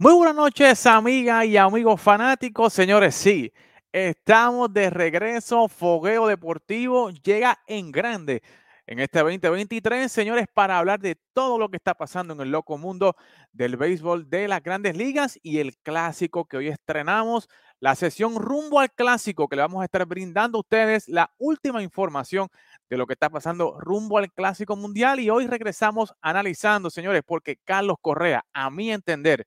[0.00, 2.72] Muy buenas noches, amigas y amigos fanáticos.
[2.72, 3.52] Señores, sí,
[3.90, 5.66] estamos de regreso.
[5.66, 8.40] Fogueo Deportivo llega en grande
[8.86, 12.78] en este 2023, señores, para hablar de todo lo que está pasando en el loco
[12.78, 13.16] mundo
[13.50, 17.48] del béisbol de las grandes ligas y el clásico que hoy estrenamos,
[17.80, 21.82] la sesión rumbo al clásico que le vamos a estar brindando a ustedes la última
[21.82, 22.46] información
[22.88, 27.56] de lo que está pasando rumbo al clásico mundial y hoy regresamos analizando, señores, porque
[27.64, 29.44] Carlos Correa, a mi entender,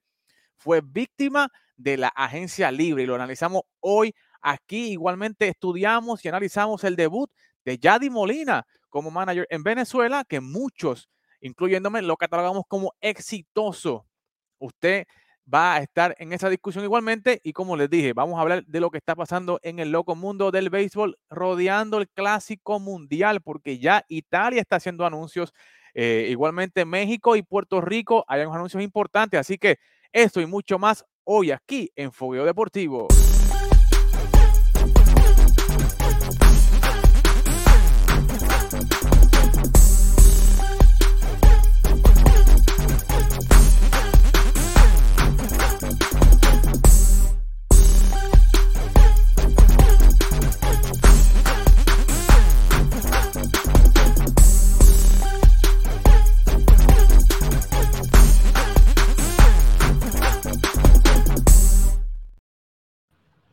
[0.62, 4.92] fue víctima de la agencia libre y lo analizamos hoy aquí.
[4.92, 7.30] Igualmente estudiamos y analizamos el debut
[7.66, 14.06] de Yadi Molina como manager en Venezuela, que muchos, incluyéndome, lo catalogamos como exitoso.
[14.60, 15.06] Usted
[15.52, 18.80] va a estar en esa discusión igualmente y como les dije, vamos a hablar de
[18.80, 23.80] lo que está pasando en el loco mundo del béisbol rodeando el clásico mundial, porque
[23.80, 25.54] ya Italia está haciendo anuncios,
[25.94, 29.78] eh, igualmente México y Puerto Rico hay unos anuncios importantes, así que
[30.14, 33.08] esto y mucho más hoy aquí en Fogueo Deportivo.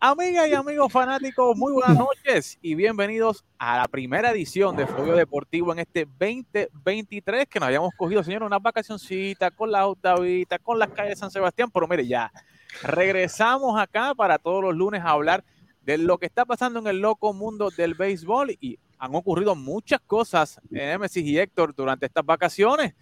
[0.00, 5.16] Amigas y amigos fanáticos, muy buenas noches y bienvenidos a la primera edición de Fuego
[5.16, 10.78] Deportivo en este 2023 que nos habíamos cogido, señor, una vacacioncita con la Octavita, con
[10.78, 12.30] las calles de San Sebastián, pero mire, ya
[12.80, 15.42] regresamos acá para todos los lunes a hablar
[15.82, 20.00] de lo que está pasando en el loco mundo del béisbol y han ocurrido muchas
[20.00, 22.94] cosas en Nemesis y Héctor durante estas vacaciones.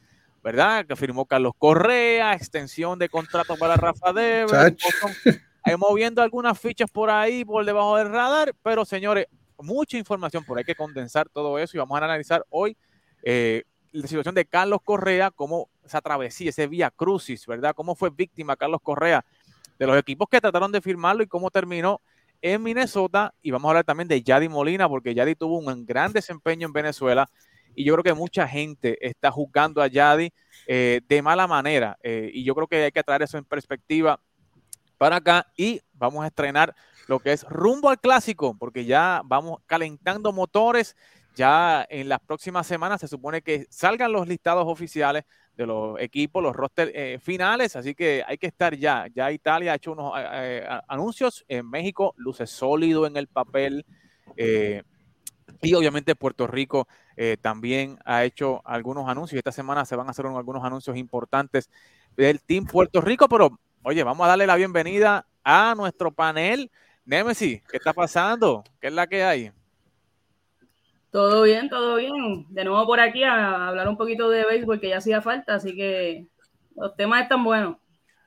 [0.42, 0.86] ¿Verdad?
[0.86, 4.77] Que firmó Carlos Correa, extensión de contrato para Rafa Dever,
[5.77, 9.27] moviendo algunas fichas por ahí, por debajo del radar, pero señores,
[9.59, 12.77] mucha información, por hay que condensar todo eso y vamos a analizar hoy
[13.23, 17.74] eh, la situación de Carlos Correa, cómo esa travesía, ese vía crucis, ¿verdad?
[17.74, 19.24] Cómo fue víctima Carlos Correa
[19.79, 22.01] de los equipos que trataron de firmarlo y cómo terminó
[22.42, 23.35] en Minnesota.
[23.42, 26.73] Y vamos a hablar también de Yadi Molina, porque Yadi tuvo un gran desempeño en
[26.73, 27.29] Venezuela
[27.74, 30.33] y yo creo que mucha gente está juzgando a Yadi
[30.67, 31.96] eh, de mala manera.
[32.02, 34.20] Eh, y yo creo que hay que traer eso en perspectiva
[34.98, 36.74] para acá y vamos a estrenar
[37.07, 40.96] lo que es rumbo al clásico, porque ya vamos calentando motores.
[41.36, 45.24] Ya en las próximas semanas se supone que salgan los listados oficiales
[45.55, 49.06] de los equipos, los roster eh, finales, así que hay que estar ya.
[49.14, 53.85] Ya Italia ha hecho unos eh, eh, anuncios, en México luce sólido en el papel
[55.62, 56.89] y obviamente Puerto Rico
[57.40, 59.39] también ha hecho algunos anuncios.
[59.39, 61.70] Esta semana se van a hacer algunos anuncios importantes
[62.17, 63.58] del Team Puerto Rico, pero
[63.89, 66.73] Oye, vamos a darle la bienvenida a nuestro panel.
[67.05, 68.64] Nemesis, ¿qué está pasando?
[68.80, 69.52] ¿Qué es la que hay?
[71.13, 72.47] Todo bien, todo bien.
[72.48, 75.73] De nuevo por aquí a hablar un poquito de béisbol que ya hacía falta, así
[75.77, 76.27] que
[76.74, 77.77] los temas están buenos.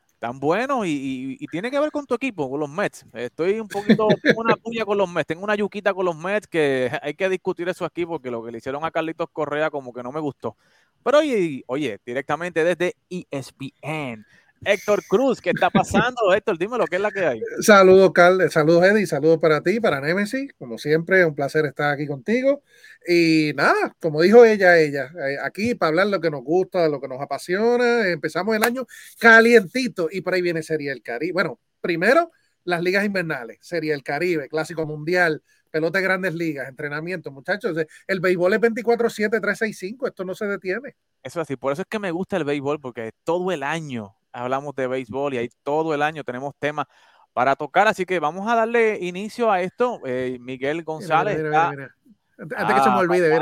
[0.05, 3.05] Están buenos y, tiene que ver con tu equipo, con los Mets.
[3.11, 6.47] Estoy un poquito, tengo una puya con los Mets, tengo una yuquita con los Mets
[6.47, 9.91] que hay que discutir eso aquí porque lo que le hicieron a Carlitos Correa como
[9.91, 10.55] que no me gustó.
[11.03, 14.25] Pero oye, oye, directamente desde ESPN.
[14.63, 16.57] Héctor Cruz, ¿qué está pasando, Héctor?
[16.57, 17.41] Dime lo que es la que hay.
[17.61, 20.51] Saludos, Carl, saludos, Eddie, saludos para ti, para Nemesis.
[20.57, 22.63] Como siempre, un placer estar aquí contigo.
[23.07, 26.99] Y nada, como dijo ella, ella, eh, aquí para hablar lo que nos gusta, lo
[26.99, 28.07] que nos apasiona.
[28.09, 28.85] Empezamos el año
[29.19, 31.33] calientito y por ahí viene Serie del Caribe.
[31.33, 32.31] Bueno, primero
[32.65, 35.41] las ligas invernales, Serie del Caribe, Clásico Mundial,
[35.71, 37.75] pelota de grandes ligas, entrenamiento, muchachos.
[38.07, 40.95] El béisbol es 24-7, 365, esto no se detiene.
[41.23, 44.15] Eso es así, por eso es que me gusta el béisbol, porque todo el año
[44.31, 46.87] hablamos de béisbol y ahí todo el año tenemos temas
[47.33, 50.01] para tocar, así que vamos a darle inicio a esto.
[50.05, 51.39] Eh, Miguel González.
[51.39, 53.39] Antes que se me ah, olvide,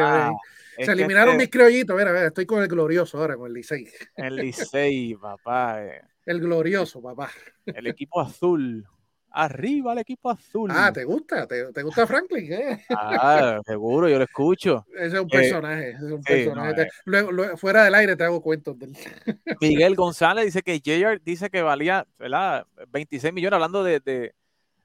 [0.77, 3.87] se eliminaron este mis criollitos, mira, estoy con el glorioso ahora, con el Licey.
[4.15, 5.83] El Licey, papá.
[5.83, 6.01] Eh.
[6.25, 7.29] El glorioso, papá.
[7.66, 8.85] El equipo azul.
[9.32, 10.72] Arriba el equipo azul.
[10.74, 11.46] Ah, ¿te gusta?
[11.46, 12.52] ¿Te, te gusta Franklin?
[12.52, 12.85] Eh?
[12.90, 14.85] Ah, seguro, yo lo escucho.
[14.96, 15.90] Ese es un eh, personaje.
[15.91, 16.82] es un personaje.
[16.84, 16.88] Eh.
[17.06, 18.96] luego, fuera del aire te hago cuentos del.
[19.62, 22.66] Miguel González dice que JR dice que valía ¿verdad?
[22.90, 24.34] 26 millones, hablando de, de,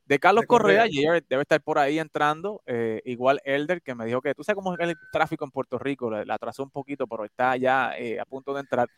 [0.07, 0.87] de Carlos Correa.
[0.87, 2.63] JR debe estar por ahí entrando.
[3.05, 6.11] igual Elder, que me dijo que tú sabes cómo es el tráfico en Puerto Rico,
[6.11, 8.89] la, atrasó un poquito, pero está ya a punto de entrar.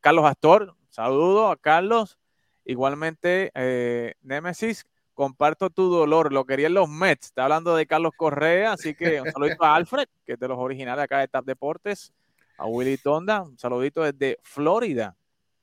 [0.00, 2.18] Carlos Astor, saludo a Carlos.
[2.68, 4.84] Igualmente, eh, Nemesis,
[5.14, 6.34] comparto tu dolor.
[6.34, 7.28] Lo querían los Mets.
[7.28, 10.58] Está hablando de Carlos Correa, así que un saludito a Alfred, que es de los
[10.58, 12.12] originales acá de TAP Deportes.
[12.58, 15.16] A Willy Tonda, un saludito desde Florida.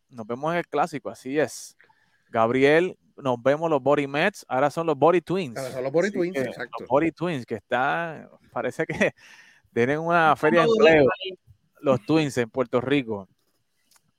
[0.09, 1.77] Nos vemos en el clásico, así es.
[2.31, 5.57] Gabriel, nos vemos los Body Mets, ahora son los Body Twins.
[5.57, 6.77] Ahora son los Body Twins, exacto.
[6.79, 9.13] Los Body Twins, que está, parece que
[9.73, 11.05] tienen una feria de empleo,
[11.81, 13.27] los Twins en Puerto Rico.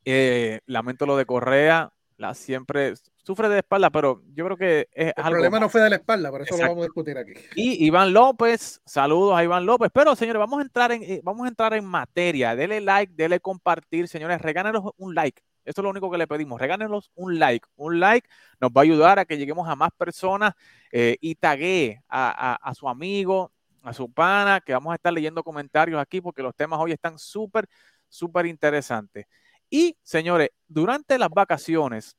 [0.04, 5.12] Eh, lamento lo de Correa, la siempre sufre de espalda, pero yo creo que es
[5.16, 7.32] El problema no fue de la espalda, por eso lo vamos a discutir aquí.
[7.54, 9.90] Y Iván López, saludos a Iván López.
[9.92, 12.54] Pero, señores, vamos a entrar en, eh, vamos a entrar en materia.
[12.54, 15.42] Dele like, dele compartir, señores, regánenos un like.
[15.64, 16.60] Eso es lo único que le pedimos.
[16.60, 17.66] Regánenos un like.
[17.76, 18.28] Un like
[18.60, 20.54] nos va a ayudar a que lleguemos a más personas
[20.92, 23.50] eh, y taguee a, a, su amigo,
[23.82, 27.18] a su pana, que vamos a estar leyendo comentarios aquí porque los temas hoy están
[27.18, 27.68] súper,
[28.08, 29.26] súper interesantes.
[29.70, 32.16] Y, señores, durante las vacaciones,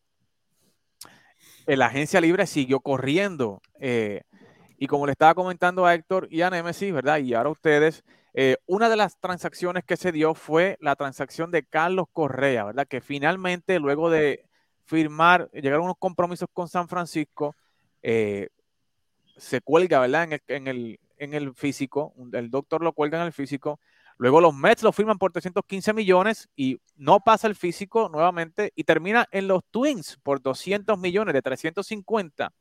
[1.65, 3.61] la agencia libre siguió corriendo.
[3.79, 4.21] Eh,
[4.77, 7.17] y como le estaba comentando a Héctor y a Nemesis, ¿verdad?
[7.19, 8.03] Y ahora ustedes,
[8.33, 12.88] eh, una de las transacciones que se dio fue la transacción de Carlos Correa, ¿verdad?
[12.88, 14.45] Que finalmente, luego de
[14.85, 17.55] firmar, llegar a unos compromisos con San Francisco,
[18.03, 18.49] eh,
[19.38, 20.39] se cuelga, ¿verdad?
[20.47, 23.79] En el, en el físico, el doctor lo cuelga en el físico,
[24.17, 28.83] Luego los Mets lo firman por 315 millones y no pasa el físico nuevamente y
[28.83, 32.51] termina en los Twins por 200 millones de 350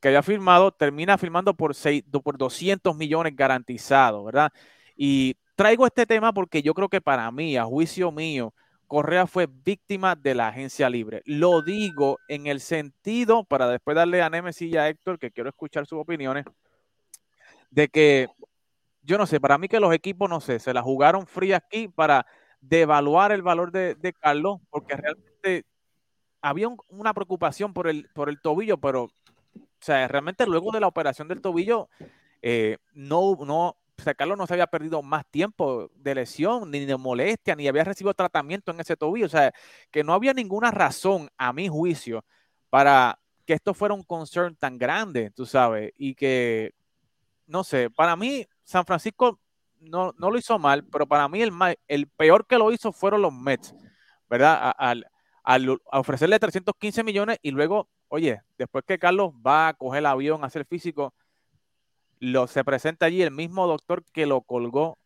[0.00, 1.74] que había firmado, termina firmando por,
[2.22, 4.52] por 200 millones garantizados, ¿verdad?
[4.94, 8.52] Y traigo este tema porque yo creo que para mí, a juicio mío,
[8.86, 11.22] Correa fue víctima de la agencia libre.
[11.24, 15.48] Lo digo en el sentido, para después darle a Nemesis y a Héctor, que quiero
[15.48, 16.44] escuchar sus opiniones,
[17.70, 18.28] de que
[19.06, 21.86] yo no sé, para mí que los equipos, no sé, se la jugaron fría aquí
[21.86, 22.26] para
[22.60, 25.64] devaluar el valor de, Carlos, porque realmente
[26.42, 29.10] había una preocupación por el, por el tobillo, pero, o
[29.80, 31.88] sea, realmente luego de la operación del tobillo,
[32.42, 33.76] eh, no, no,
[34.16, 38.12] Carlos no se había perdido más tiempo de lesión, ni de molestia, ni había recibido
[38.12, 39.52] tratamiento en ese tobillo, o sea,
[39.92, 42.24] que no había ninguna razón, a mi juicio,
[42.70, 46.74] para que esto fuera un concern tan grande, tú sabes, y que,
[47.46, 49.40] no sé, para mí San Francisco
[49.80, 51.52] no, lo hizo mal, pero para mí el,
[51.88, 53.74] el peor que lo hizo fueron los Mets,
[54.28, 54.74] ¿verdad?
[54.78, 55.06] Al,
[55.92, 60.48] ofrecerle 315 millones y luego, oye, después que Carlos va a coger el avión, a
[60.48, 61.14] hacer físico,
[62.18, 64.98] lo, se presenta allí el mismo doctor que lo colgó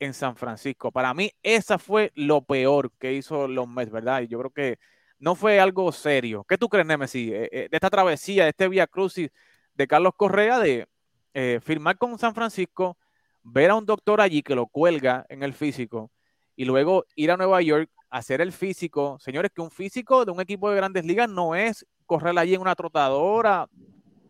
[0.00, 0.90] en San Francisco.
[0.90, 4.22] Para mí, esa fue lo peor que hizo los Mets, ¿verdad?
[4.22, 4.78] Y yo creo que
[5.18, 6.44] no fue algo serio.
[6.48, 9.30] ¿Qué tú crees, Nemesis, eh, eh, de esta travesía, de este Via Crucis
[9.74, 10.88] de Carlos Correa, de,
[11.34, 12.96] eh, firmar con San Francisco,
[13.42, 16.10] ver a un doctor allí que lo cuelga en el físico
[16.56, 19.18] y luego ir a Nueva York a hacer el físico.
[19.20, 22.60] Señores, que un físico de un equipo de grandes ligas no es correr allí en
[22.60, 23.68] una trotadora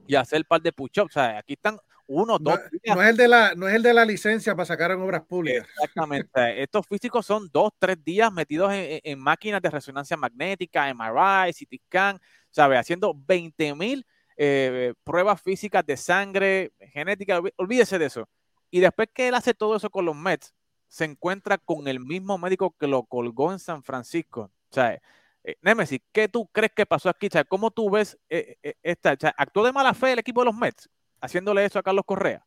[0.07, 1.11] y hacer el par de push-ups.
[1.11, 2.59] O sea, aquí están uno, dos.
[2.87, 5.23] No, es el de la, no es el de la licencia para sacar en obras
[5.23, 5.67] públicas.
[5.69, 6.63] Exactamente.
[6.63, 12.19] Estos físicos son dos, tres días metidos en, máquinas de resonancia magnética, MRI, CT scan,
[12.51, 12.79] ¿sabes?
[12.79, 18.29] Haciendo 20 mil eh, pruebas físicas de sangre, genética, olvídese de eso.
[18.71, 20.53] Y después que él hace todo eso con los Mets,
[20.89, 24.51] se encuentra con el mismo médico que lo colgó en San Francisco.
[24.71, 25.01] O sea,
[25.45, 27.29] eh, Nemesis, ¿qué tú crees que pasó aquí?
[27.29, 29.13] O ¿cómo tú ves eh, esta?
[29.13, 30.89] O sea, ¿Actuó de mala fe el equipo de los Mets
[31.21, 32.45] haciéndole eso a Carlos Correa?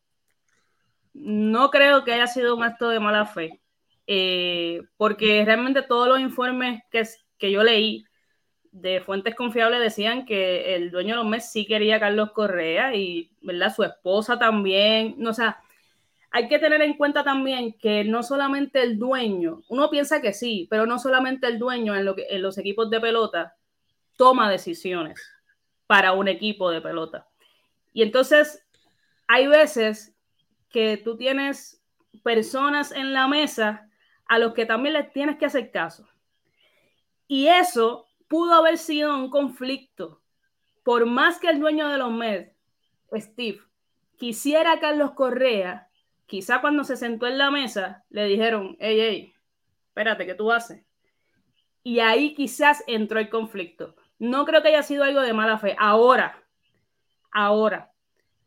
[1.13, 3.59] No creo que haya sido un acto de mala fe,
[4.97, 7.03] porque realmente todos los informes que,
[7.39, 8.05] que yo leí
[8.81, 12.93] de fuentes confiables decían que el dueño de los Mets sí quería a Carlos Correa
[12.95, 13.73] y, ¿verdad?
[13.75, 15.15] Su esposa también.
[15.17, 15.59] No, o sea,
[16.31, 20.67] hay que tener en cuenta también que no solamente el dueño, uno piensa que sí,
[20.69, 23.55] pero no solamente el dueño en, lo que, en los equipos de pelota
[24.15, 25.19] toma decisiones
[25.87, 27.27] para un equipo de pelota.
[27.93, 28.63] Y entonces
[29.27, 30.15] hay veces
[30.69, 31.81] que tú tienes
[32.23, 33.89] personas en la mesa
[34.25, 36.07] a los que también les tienes que hacer caso.
[37.27, 40.21] Y eso pudo haber sido un conflicto.
[40.83, 42.53] Por más que el dueño de los Mets,
[43.15, 43.59] Steve,
[44.17, 45.89] quisiera a Carlos Correa,
[46.25, 49.33] quizá cuando se sentó en la mesa le dijeron, hey, hey,
[49.87, 50.83] espérate, ¿qué tú haces?
[51.83, 53.95] Y ahí quizás entró el conflicto.
[54.19, 55.75] No creo que haya sido algo de mala fe.
[55.79, 56.43] Ahora,
[57.31, 57.91] ahora,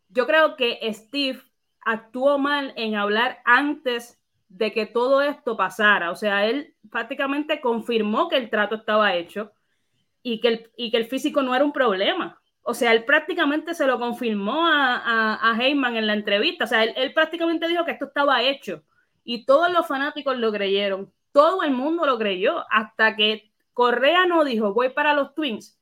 [0.09, 1.41] yo creo que Steve
[1.81, 6.11] actuó mal en hablar antes de que todo esto pasara.
[6.11, 9.53] O sea, él prácticamente confirmó que el trato estaba hecho
[10.23, 12.41] y que, el, y que el físico no era un problema.
[12.63, 16.65] O sea, él prácticamente se lo confirmó a, a, Heyman en la entrevista.
[16.65, 18.83] O sea, él, prácticamente dijo que esto estaba hecho.
[19.25, 21.13] Y todos los fanáticos lo creyeron.
[21.33, 22.65] Todo el mundo lo creyó.
[22.71, 25.79] Hasta que Correa no dijo, voy para los Twins.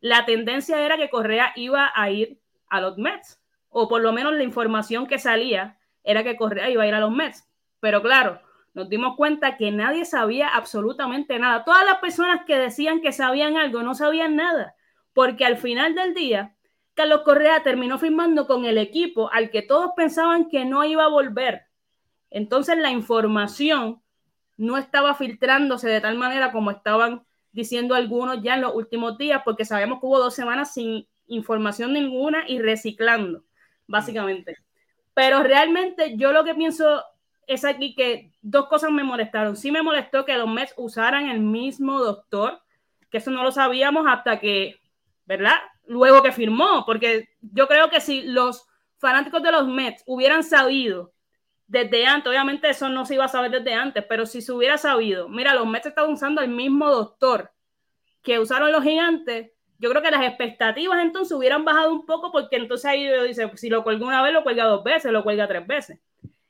[0.00, 3.40] La tendencia era que Correa iba a ir a los Mets.
[3.70, 7.00] O por lo menos la información que salía era que Correa iba a ir a
[7.00, 7.48] los Mets.
[7.80, 8.40] Pero claro,
[8.78, 11.64] nos dimos cuenta que nadie sabía absolutamente nada.
[11.64, 14.76] Todas las personas que decían que sabían algo no sabían nada,
[15.12, 16.54] porque al final del día,
[16.94, 21.08] Carlos Correa terminó firmando con el equipo al que todos pensaban que no iba a
[21.08, 21.62] volver.
[22.30, 24.00] Entonces la información
[24.56, 29.42] no estaba filtrándose de tal manera como estaban diciendo algunos ya en los últimos días,
[29.44, 33.42] porque sabemos que hubo dos semanas sin información ninguna y reciclando,
[33.88, 34.56] básicamente.
[35.14, 37.02] Pero realmente yo lo que pienso
[37.48, 39.56] es aquí que dos cosas me molestaron.
[39.56, 42.60] Sí me molestó que los Mets usaran el mismo doctor,
[43.10, 44.76] que eso no lo sabíamos hasta que,
[45.24, 45.56] ¿verdad?
[45.86, 48.66] Luego que firmó, porque yo creo que si los
[48.98, 51.14] fanáticos de los Mets hubieran sabido
[51.66, 54.76] desde antes, obviamente eso no se iba a saber desde antes, pero si se hubiera
[54.76, 57.50] sabido, mira, los Mets estaban usando el mismo doctor
[58.22, 62.56] que usaron los gigantes, yo creo que las expectativas entonces hubieran bajado un poco porque
[62.56, 65.66] entonces ahí dice, si lo cuelga una vez, lo cuelga dos veces, lo cuelga tres
[65.66, 65.98] veces.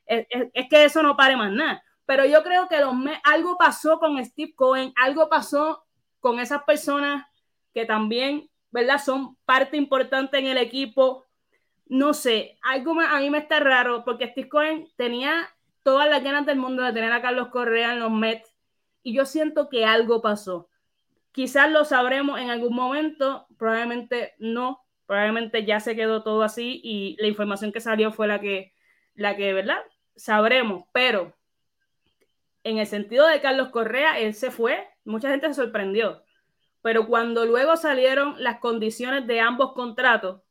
[0.09, 1.83] Es, que eso no pare más nada.
[2.05, 5.85] Pero yo creo que los algo pasó con Steve Cohen, algo pasó
[6.19, 7.25] con esas personas
[7.73, 9.01] que también, ¿verdad?
[9.03, 11.27] Son parte importante en el equipo.
[11.85, 15.47] No sé, algo a mí me está raro porque Steve Cohen tenía
[15.83, 18.55] todas las ganas del mundo de tener a Carlos Correa en los Mets
[19.03, 20.69] y yo siento que algo pasó
[21.31, 27.15] Quizás lo sabremos en algún momento, probablemente no, probablemente ya se quedó todo así y
[27.19, 28.73] la información que salió fue la que,
[29.13, 29.79] la que, ¿verdad?
[30.19, 31.33] Sabremos, pero
[32.65, 36.21] en el sentido de Carlos Correa, él se fue, mucha gente se sorprendió,
[36.81, 40.41] pero cuando luego salieron las condiciones de ambos contratos,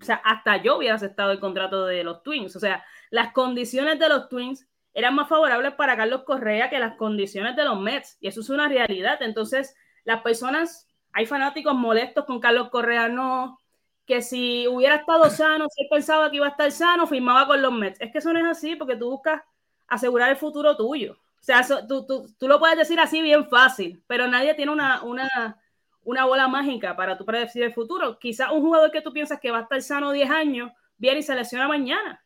[0.00, 3.98] o sea, hasta yo hubiera aceptado el contrato de los Twins, o sea, las condiciones
[3.98, 8.16] de los Twins eran más favorables para Carlos Correa que las condiciones de los Mets,
[8.20, 13.60] y eso es una realidad, entonces las personas, hay fanáticos molestos con Carlos Correa, no,
[14.06, 17.62] que si hubiera estado sano, si él pensaba que iba a estar sano, firmaba con
[17.62, 18.00] los Mets.
[18.00, 19.42] Es que eso no es así porque tú buscas
[19.88, 21.14] asegurar el futuro tuyo.
[21.14, 25.60] O sea, tú, tú, lo puedes decir así bien fácil, pero nadie tiene una, una,
[26.02, 28.18] una bola mágica para tú predecir el futuro.
[28.18, 31.22] Quizás un jugador que tú piensas que va a estar sano 10 años, viene y
[31.22, 32.24] se lesiona mañana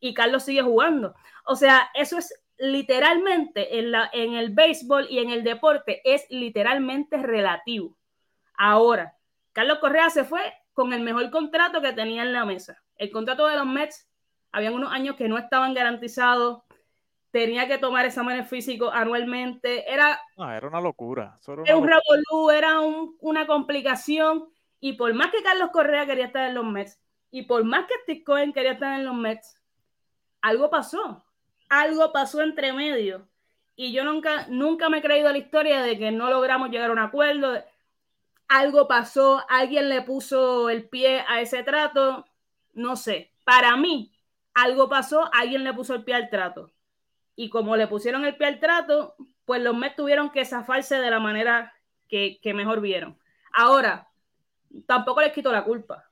[0.00, 1.14] y Carlos sigue jugando.
[1.44, 6.26] O sea, eso es literalmente en, la, en el béisbol y en el deporte es
[6.30, 7.96] literalmente relativo.
[8.56, 9.16] Ahora,
[9.52, 10.40] Carlos Correa se fue
[10.76, 12.80] con el mejor contrato que tenía en la mesa.
[12.96, 14.08] El contrato de los Mets,
[14.52, 16.62] habían unos años que no estaban garantizados,
[17.32, 20.20] tenía que tomar exámenes físicos anualmente, era...
[20.36, 21.38] era una locura.
[21.64, 24.44] Era, un revolú, era una complicación,
[24.78, 27.00] y por más que Carlos Correa quería estar en los Mets,
[27.32, 29.60] y por más que Steve Cohen quería estar en los Mets,
[30.40, 31.26] algo pasó
[31.68, 33.26] algo pasó entre medio.
[33.74, 36.92] Y yo nunca, nunca me he creído la historia de que no logramos llegar a
[36.92, 37.62] un acuerdo.
[38.48, 42.24] Algo pasó, alguien le puso el pie a ese trato.
[42.74, 43.32] No sé.
[43.44, 44.12] Para mí,
[44.54, 46.70] algo pasó, alguien le puso el pie al trato.
[47.34, 51.10] Y como le pusieron el pie al trato, pues los Mets tuvieron que zafarse de
[51.10, 51.74] la manera
[52.08, 53.18] que, que mejor vieron.
[53.52, 54.08] Ahora,
[54.86, 56.10] tampoco les quito la culpa.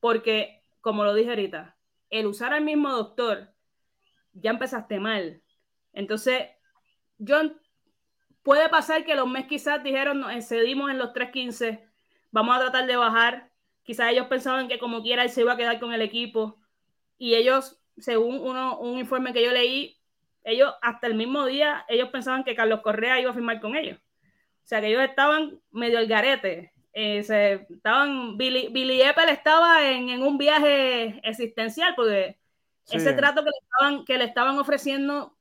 [0.00, 1.76] Porque, como lo dije ahorita,
[2.10, 3.52] el usar al mismo doctor
[4.32, 5.42] ya empezaste mal.
[5.92, 6.48] Entonces,
[7.26, 7.60] John,
[8.42, 11.80] puede pasar que los mes quizás dijeron, nos excedimos en los 3.15,
[12.30, 13.50] vamos a tratar de bajar.
[13.82, 16.58] Quizás ellos pensaban que como quiera él se iba a quedar con el equipo.
[17.16, 19.98] Y ellos, según uno, un informe que yo leí,
[20.44, 23.98] ellos hasta el mismo día, ellos pensaban que Carlos Correa iba a firmar con ellos.
[23.98, 26.72] O sea, que ellos estaban medio al garete.
[26.92, 32.38] Eh, se, estaban, Billy, Billy Apple estaba en, en, un viaje existencial porque
[32.90, 35.37] ese trato que le, estaban, que le estaban ofreciendo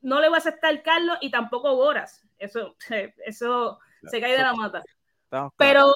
[0.00, 2.26] no le va a aceptar Carlos y tampoco Boras.
[2.38, 2.76] Eso,
[3.26, 4.82] eso se cae de la mata.
[5.56, 5.92] Pero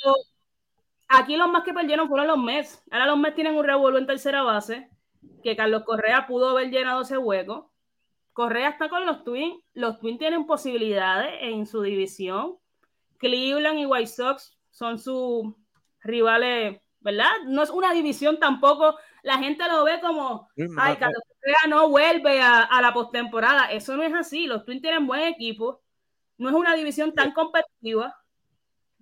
[1.08, 2.82] aquí los más que perdieron fueron los Mets.
[2.90, 4.90] Ahora los Mets tienen un revuelo en tercera base,
[5.42, 7.72] que Carlos Correa pudo haber llenado ese hueco.
[8.32, 9.62] Correa está con los Twins.
[9.74, 12.58] Los Twins tienen posibilidades en su división.
[13.18, 15.54] Cleveland y White Sox son sus
[16.00, 17.30] rivales, ¿verdad?
[17.46, 20.48] No es una división tampoco la gente lo ve como,
[20.78, 23.70] ay, Carlos Correa no vuelve a, la postemporada.
[23.70, 24.46] Eso no es así.
[24.46, 25.80] Los Twins tienen buen equipo.
[26.38, 28.14] No es una división tan competitiva.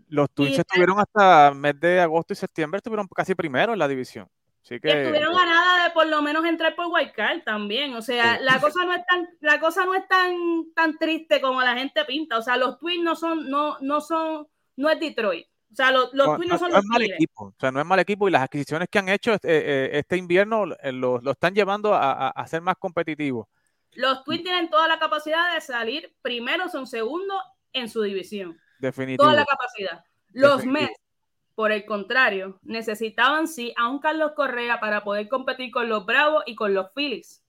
[0.09, 4.29] Los Twins estuvieron hasta mes de agosto y septiembre, estuvieron casi primero en la división.
[4.63, 7.95] Así que, estuvieron a nada de por lo menos entrar por Card también.
[7.95, 10.35] O sea, la cosa no es tan, la cosa no es tan,
[10.75, 12.37] tan triste como la gente pinta.
[12.37, 14.47] O sea, los Twins no son, no, no son,
[14.77, 15.47] no es Detroit.
[15.73, 17.45] O sea, los, los no, no, son es mal equipo.
[17.45, 20.17] O sea, no es mal equipo y las adquisiciones que han hecho este, eh, este
[20.17, 23.47] invierno eh, lo, lo, están llevando a, a, ser más competitivos.
[23.93, 27.35] Los Twins tienen toda la capacidad de salir primero o segundo
[27.73, 28.59] en su división.
[28.81, 29.25] Definitivo.
[29.25, 30.05] Toda la capacidad.
[30.33, 30.99] Los Mets,
[31.55, 36.43] por el contrario, necesitaban sí a un Carlos Correa para poder competir con los Bravos
[36.47, 37.45] y con los Phillies.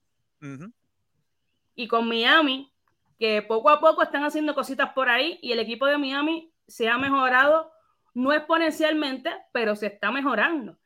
[1.76, 2.72] Y con Miami,
[3.20, 6.90] que poco a poco están haciendo cositas por ahí y el equipo de Miami se
[6.90, 7.72] ha mejorado
[8.14, 10.78] no exponencialmente, pero se está mejorando.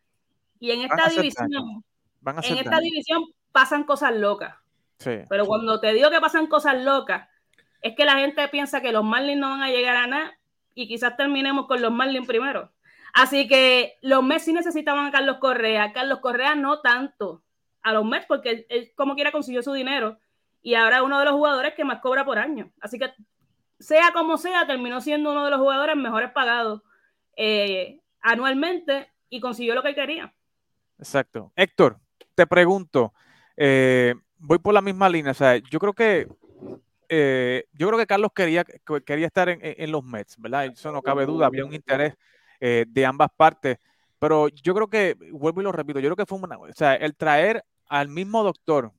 [0.60, 1.84] Y en esta división,
[2.44, 4.56] en esta división pasan cosas locas.
[4.98, 7.28] Pero cuando te digo que pasan cosas locas,
[7.82, 10.40] es que la gente piensa que los Marlins no van a llegar a nada
[10.74, 12.72] y quizás terminemos con los Marlins primero.
[13.14, 15.94] Así que los Mets sí necesitaban a Carlos Correa.
[15.94, 17.44] Carlos Correa no tanto
[17.82, 20.18] a los Mets porque él, como quiera consiguió su dinero
[20.62, 22.72] y ahora es uno de los jugadores que más cobra por año.
[22.82, 23.14] Así que
[23.80, 26.82] sea como sea, terminó siendo uno de los jugadores mejores pagados
[27.36, 30.34] eh, anualmente y consiguió lo que quería.
[30.98, 31.52] Exacto.
[31.56, 32.00] Héctor,
[32.34, 33.14] te pregunto,
[33.58, 35.32] eh, voy por la misma línea.
[35.32, 36.28] O sea, yo creo que
[37.10, 38.66] eh, yo creo que Carlos quería,
[39.06, 40.66] quería estar en, los Mets, ¿verdad?
[40.66, 42.16] Eso no cabe duda, había un interés
[42.60, 43.78] de ambas partes.
[44.18, 46.96] Pero yo creo que, vuelvo y lo repito, yo creo que fue una, o sea,
[46.96, 48.92] el traer al mismo doctor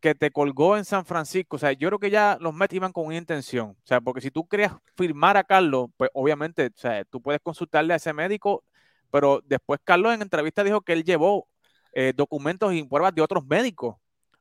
[0.00, 2.92] que te colgó en San Francisco, o sea, yo creo que ya los Mets iban
[2.92, 6.78] con una intención, o sea, porque si tú querías firmar a Carlos, pues obviamente, o
[6.78, 8.64] sea, tú puedes consultarle a ese médico,
[9.10, 11.48] pero después Carlos en entrevista dijo que él llevó
[11.92, 13.96] eh, documentos y pruebas de otros médicos,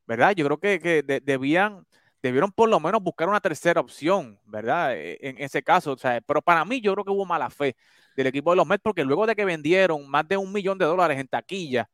[0.06, 0.34] ¿verdad?
[0.36, 1.86] Yo creo que, debían,
[2.22, 4.96] debieron por lo menos buscar una tercera opción, ¿verdad?
[4.96, 7.76] E, en ese caso, o sea, pero para mí yo creo que hubo mala fe
[8.16, 10.86] del equipo de los Mets porque luego de que vendieron más de un millón de
[10.86, 11.90] dólares en taquilla,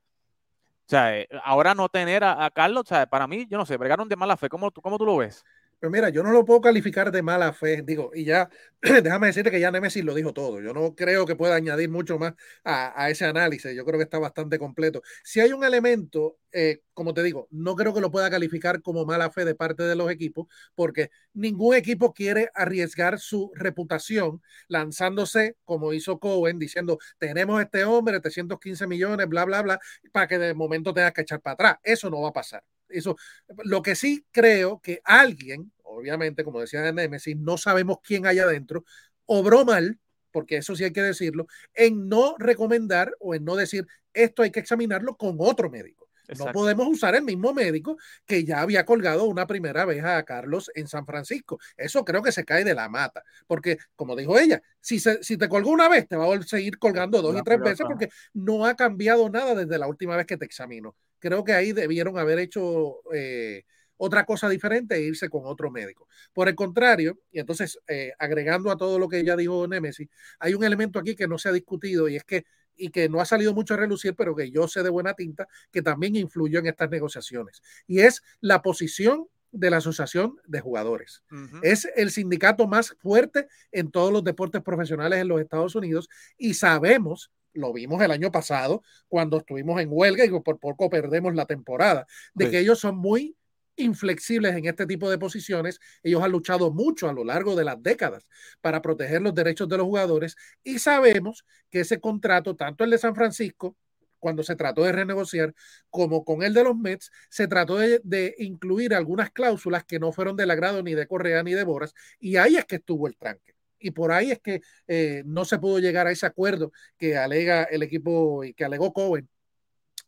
[0.86, 4.10] o sea, eh, ahora no tener a, Carlos, o para mí, yo no sé, bregaron
[4.10, 4.50] de mala fe.
[4.50, 5.44] ¿Cómo, cómo tú lo ves?
[5.84, 8.50] Pero mira, yo no lo puedo calificar de mala fe, digo, y ya,
[9.04, 10.62] déjame decirte que ya Nemesis lo dijo todo.
[10.62, 13.75] Yo no creo que pueda añadir mucho más a, ese análisis.
[13.75, 15.02] Yo creo que está bastante completo.
[15.25, 19.06] Si hay un elemento, eh, como te digo, no creo que lo pueda calificar como
[19.06, 25.58] mala fe de parte de los equipos, porque ningún equipo quiere arriesgar su reputación lanzándose,
[25.66, 29.80] como hizo Cohen, diciendo, tenemos este hombre, 315 millones, bla, bla, bla,
[30.13, 31.78] para que de momento tengas que echar para atrás.
[31.84, 32.63] Eso no va a pasar.
[32.94, 33.18] Eso,
[33.63, 38.84] lo que sí creo que alguien, obviamente, como decía Nemesis, no sabemos quién hay adentro,
[39.25, 40.00] obró mal,
[40.32, 44.51] porque eso sí hay que decirlo, en no recomendar o en no decir esto hay
[44.51, 46.10] que examinarlo con otro médico.
[46.40, 50.72] No podemos usar el mismo médico que ya había colgado una primera vez a Carlos
[50.74, 51.60] en San Francisco.
[51.75, 55.50] Eso creo que se cae de la mata, porque como dijo ella, si, si te
[55.50, 58.75] colgó una vez, te va a seguir colgando dos y tres veces porque no ha
[58.75, 63.00] cambiado nada desde la última vez que te examinó creo que ahí debieron haber hecho
[63.14, 63.64] eh,
[63.98, 66.08] otra cosa diferente e irse con otro médico.
[66.34, 70.53] Por el contrario, y entonces eh, agregando a todo lo que ya dijo Nemesis, hay
[70.53, 73.25] un elemento aquí que no se ha discutido y es que y que no ha
[73.25, 76.66] salido mucho a relucir, pero que yo sé de buena tinta, que también influyó en
[76.66, 77.62] estas negociaciones.
[77.86, 81.24] Y es la posición de la Asociación de Jugadores.
[81.62, 86.56] Es el sindicato más fuerte en todos los deportes profesionales en los Estados Unidos y
[86.56, 91.46] sabemos lo vimos el año pasado cuando estuvimos en huelga y por poco perdemos la
[91.46, 93.38] temporada, de que ellos son muy
[93.75, 95.79] inflexibles en este tipo de posiciones.
[96.03, 98.27] Ellos han luchado mucho a lo largo de las décadas
[98.62, 102.98] para proteger los derechos de los jugadores y sabemos que ese contrato, tanto el de
[102.98, 103.75] San Francisco,
[104.20, 105.53] cuando se trató de renegociar,
[105.90, 110.38] como con el de los Mets, se trató de, incluir algunas cláusulas que no fueron
[110.38, 113.53] del agrado ni de Correa ni de Boras, y ahí es que estuvo el tranque
[113.79, 117.64] y por ahí es que eh, no se pudo llegar a ese acuerdo que alega
[117.64, 119.27] el equipo y que alegó Cohen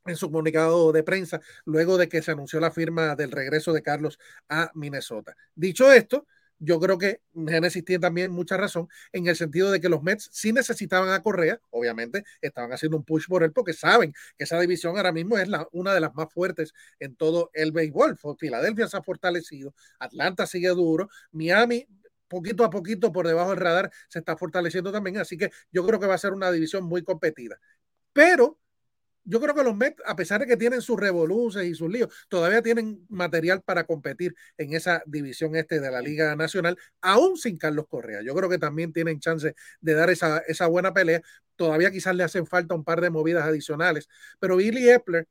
[0.06, 3.82] en su comunicado de prensa luego de que se anunció la firma del regreso de
[3.82, 5.36] Carlos a Minnesota.
[5.56, 6.28] Dicho esto,
[6.60, 10.30] yo creo que Genesis tiene también mucha razón en el sentido de que los Mets
[10.32, 14.60] sí necesitaban a Correa, obviamente estaban haciendo un push por él porque saben que esa
[14.60, 18.18] división ahora mismo es la, una de las más fuertes en todo el béisbol.
[18.38, 21.88] Filadelfia se ha fortalecido, Atlanta sigue duro, Miami
[22.28, 26.00] poquito a poquito por debajo del radar se está fortaleciendo también, así que yo creo
[26.00, 27.60] que va a ser una división muy competida.
[28.14, 28.60] Pero
[29.26, 32.14] yo creo que los Mets, a pesar de que tienen sus revoluciones y sus líos,
[32.30, 37.58] todavía tienen material para competir en esa división este de la Liga Nacional, aún sin
[37.58, 38.22] Carlos Correa.
[38.24, 41.22] Yo creo que también tienen chance de dar esa, esa buena pelea.
[41.56, 44.08] Todavía quizás le hacen falta un par de movidas adicionales,
[44.40, 45.28] pero Billy Epler,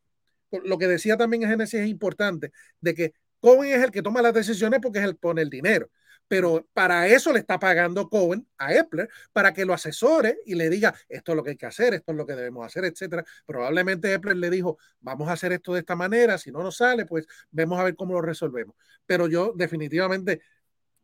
[0.65, 4.23] lo que decía también en Genesis es importante, de que Cohen es el que toma
[4.23, 5.91] las decisiones porque es el que pone el dinero
[6.35, 10.69] pero para eso le está pagando Cohen a Epler para que lo asesore y le
[10.69, 13.25] diga esto es lo que hay que hacer, esto es lo que debemos hacer, etcétera.
[13.47, 17.07] Probablemente Epler le dijo, vamos a hacer esto de esta manera, si no nos sale,
[17.07, 18.75] pues vemos a ver cómo lo resolvemos.
[19.07, 20.41] Pero yo definitivamente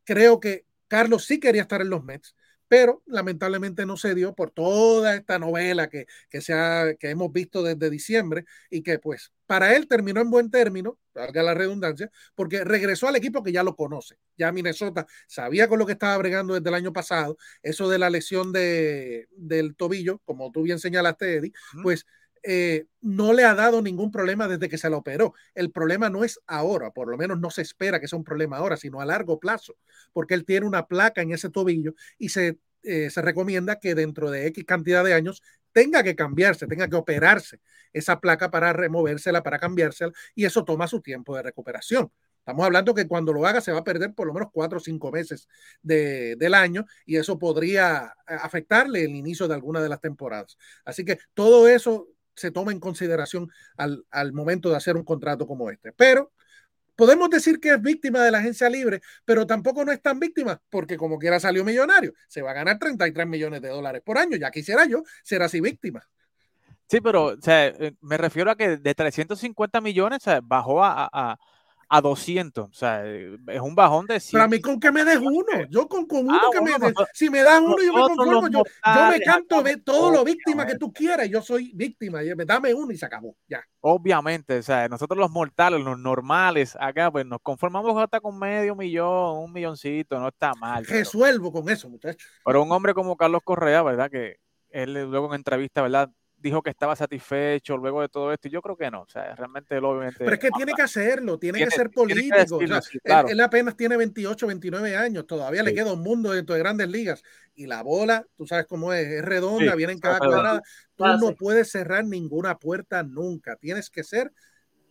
[0.03, 2.35] creo que Carlos sí quería estar en los Mets
[2.71, 6.55] pero lamentablemente no se dio por toda esta novela que, que, se
[7.01, 11.43] que hemos visto desde diciembre y que pues para él terminó en buen término, valga
[11.43, 14.19] la redundancia, porque regresó al equipo que ya lo conoce.
[14.39, 18.09] Ya Minnesota sabía con lo que estaba bregando desde el año pasado, eso de la
[18.09, 21.53] lesión de, del tobillo, como tú bien señalaste, Eddie,
[21.83, 22.07] pues
[22.42, 25.35] eh, no le ha dado ningún problema desde que se la operó.
[25.55, 28.59] El problema no es ahora, por lo menos no se espera que sea un problema
[28.59, 29.76] ahora, sino a largo plazo,
[30.12, 34.31] porque él tiene una placa en ese tobillo y se eh, se recomienda que dentro
[34.31, 37.61] de X cantidad de años tenga que cambiarse, tenga que operarse
[37.92, 42.11] esa placa para removérsela, para cambiársela, y eso toma su tiempo de recuperación.
[42.38, 44.81] Estamos hablando que cuando lo haga se va a perder por lo menos cuatro o
[44.81, 45.46] cinco meses
[45.83, 50.57] del año y eso podría eh, afectarle el inicio de alguna de las temporadas.
[50.85, 52.09] Así que todo eso
[52.40, 55.92] se toma en consideración al, al momento de hacer un contrato como este.
[55.92, 56.33] Pero
[56.96, 60.61] podemos decir que es víctima de la agencia libre, pero tampoco no es tan víctima
[60.70, 64.37] porque como quiera salió millonario, se va a ganar 33 millones de dólares por año,
[64.37, 66.07] ya quisiera yo ser así víctima.
[66.88, 71.38] Sí, pero o sea, eh, me refiero a que de 350 millones bajó a, a
[71.98, 72.68] 200.
[72.68, 74.37] O sea, eh, es un bajón de 100.
[74.37, 75.44] Pero a mí con que me des uno.
[75.70, 76.94] Yo con, con uno ah, que me des.
[77.14, 78.48] Si me das uno, yo me conformo.
[78.48, 81.29] Yo, yo, me canto de todo lo víctima que tú quieras.
[81.29, 82.20] Yo soy víctima.
[82.46, 83.35] Dame uno y se acabó.
[83.48, 83.64] Ya.
[83.81, 88.76] Obviamente, o sea, nosotros los mortales, los normales, acá pues nos conformamos hasta con medio
[88.76, 90.85] millón, un milloncito, no está mal.
[90.85, 92.22] Resuelvo con eso, muchachos.
[92.44, 94.11] Pero un hombre como Carlos Correa, ¿verdad?
[94.11, 94.37] Que
[94.68, 96.11] él luego en entrevista, ¿verdad?
[96.40, 99.35] Dijo que estaba satisfecho luego de todo esto, y yo creo que no, o sea,
[99.35, 100.18] realmente él obviamente...
[100.18, 104.96] Pero es que tiene que hacerlo, tiene, que ser político, él, apenas tiene 28, 29
[104.96, 107.22] años, todavía le queda un mundo dentro de grandes ligas,
[107.55, 110.62] y la bola, tú sabes cómo es, es redonda, viene en cada cuadrada,
[110.96, 114.33] tú no puedes cerrar ninguna puerta nunca, tienes que ser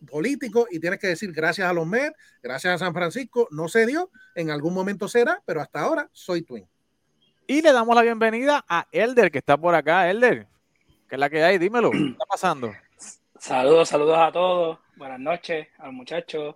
[0.06, 3.86] político y tienes que decir gracias a los Mets, gracias a San Francisco, no se
[3.86, 6.66] dio, en algún momento será, pero hasta ahora soy Twin.
[7.46, 10.08] Y le damos la bienvenida a Elder, que está por acá.
[10.08, 10.46] Elder,
[11.10, 11.58] ¿Qué es la que hay?
[11.58, 12.72] Dímelo, ¿qué está pasando?
[13.36, 14.78] Saludos, saludos a todos.
[14.94, 16.54] Buenas noches a los muchachos,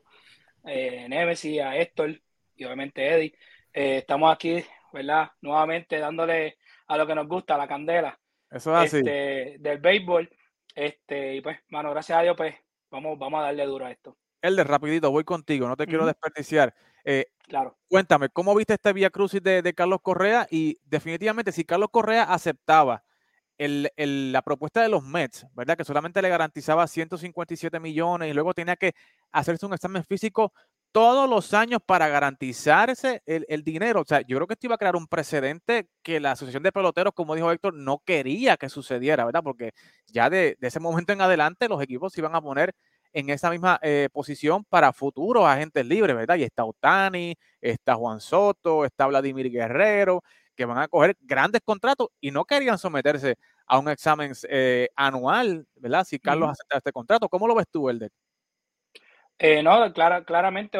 [0.64, 2.20] eh, Nemesis, a Héctor
[2.54, 3.34] y obviamente Eddie.
[3.72, 5.32] Eh, estamos aquí, ¿verdad?
[5.40, 8.16] Nuevamente dándole a lo que nos gusta, la candela.
[8.48, 8.98] Eso es así.
[8.98, 10.30] Este, del béisbol.
[10.72, 12.54] Este, y pues, mano, gracias a Dios, pues,
[12.90, 14.16] vamos, vamos a darle duro a esto.
[14.40, 16.72] Elder, rapidito, voy contigo, no te quiero desperdiciar.
[17.02, 17.76] Eh, claro.
[17.88, 20.46] Cuéntame, ¿cómo viste este Vía Crucis de, de Carlos Correa?
[20.48, 23.02] Y definitivamente, si Carlos Correa aceptaba
[23.58, 25.76] el, la propuesta de los Mets, ¿verdad?
[25.76, 28.92] Que solamente le garantizaba 157 millones y luego tenía que
[29.32, 30.52] hacerse un examen físico
[30.92, 34.02] todos los años para garantizarse el, dinero.
[34.02, 36.70] O sea, yo creo que esto iba a crear un precedente que la Asociación de
[36.70, 39.42] Peloteros, como dijo Héctor, no quería que sucediera, ¿verdad?
[39.42, 39.72] Porque
[40.06, 42.74] ya de, ese momento en adelante los equipos se iban a poner
[43.12, 46.36] en esa misma eh, posición para futuros agentes libres, ¿verdad?
[46.36, 50.22] Y está Otani, está Juan Soto, está Vladimir Guerrero
[50.54, 53.36] que van a coger grandes contratos y no querían someterse
[53.66, 56.04] a un examen eh, anual, ¿verdad?
[56.04, 58.10] Si Carlos acepta este contrato, ¿cómo lo ves tú, Elder?
[59.38, 59.92] Eh, no,
[60.24, 60.78] claramente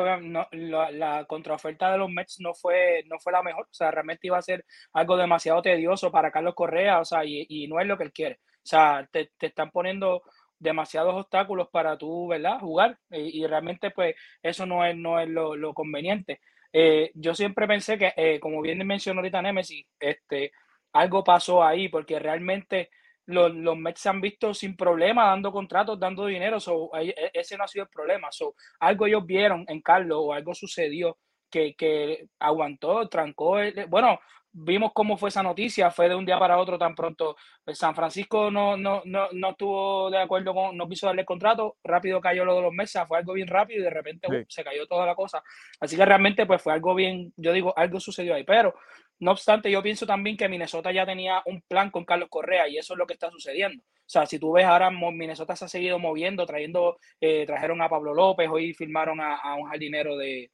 [0.53, 4.39] la, contraoferta de los Mets no fue, no fue la mejor, o sea, realmente iba
[4.39, 8.05] a ser algo demasiado tedioso para Carlos Correa, o sea, y, no es lo que
[8.05, 10.23] él quiere, o sea, te, están poniendo
[10.59, 12.61] demasiados obstáculos para tú, ¿verdad?
[12.61, 16.41] Jugar y, realmente pues eso no es, no es lo conveniente.
[16.77, 20.51] Eh, yo siempre pensé que, eh, como bien mencionó ahorita Nemesis, este,
[20.93, 22.91] algo pasó ahí, porque realmente
[23.27, 26.59] los, los Mets se han visto sin problema dando contratos, dando dinero,
[26.99, 28.33] e, ese no ha sido el problema.
[28.33, 31.17] So, algo ellos vieron en Carlos o algo sucedió
[31.49, 33.57] que, que aguantó, trancó.
[33.89, 34.19] bueno,
[34.55, 37.37] vimos cómo fue esa noticia, fue de un día para otro tan pronto.
[37.65, 41.27] Pues, San Francisco no, no, no, no estuvo de acuerdo con, no quiso darle el
[41.27, 44.45] contrato, rápido cayó lo de los meses, fue algo bien rápido y de repente uh,
[44.49, 45.43] se cayó toda la cosa.
[45.81, 48.75] Así que realmente pues fue algo bien, yo digo, algo sucedió ahí, pero
[49.19, 52.79] no obstante, yo pienso también que Minnesota ya tenía un plan con Carlos Correa y
[52.79, 53.83] eso es lo que está sucediendo.
[53.83, 57.89] O sea, si tú ves ahora, Minnesota se ha seguido moviendo, trayendo, eh, trajeron a
[57.89, 60.51] Pablo López, hoy firmaron a, un jardinero de,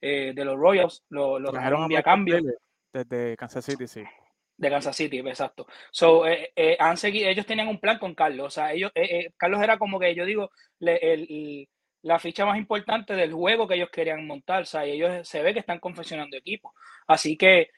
[0.00, 2.40] eh, de los Royals, lo, trajeron a cambio.
[2.94, 4.04] Desde Kansas City, sí.
[4.56, 5.66] De Kansas City, exacto.
[5.90, 8.46] So, eh, eh, han seguido, ellos tenían un plan con Carlos.
[8.46, 13.32] O sea, ellos, eh, Carlos era como que yo digo, la ficha más importante del
[13.32, 14.62] juego que ellos querían montar.
[14.62, 16.72] O sea, ellos se ve que están confeccionando equipos.
[17.08, 17.70] Así que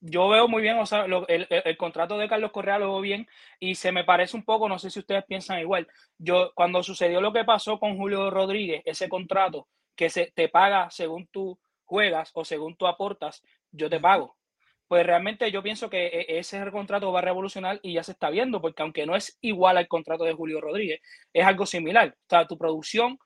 [0.00, 3.26] yo veo muy bien, o sea, el, contrato de Carlos Correa lo veo bien
[3.58, 5.88] y se me parece un poco, no sé si ustedes piensan igual.
[6.18, 10.90] Yo, cuando sucedió lo que pasó con Julio Rodríguez, ese contrato que se te paga
[10.90, 14.36] según tú juegas o según tú aportas, yo te pago.
[14.86, 18.30] Pues realmente yo pienso que e, ese contrato va a revolucionar y ya se está
[18.30, 21.00] viendo, porque aunque no es igual al contrato de Julio Rodríguez,
[21.32, 22.14] es algo similar.
[22.16, 23.18] O sea, tu producción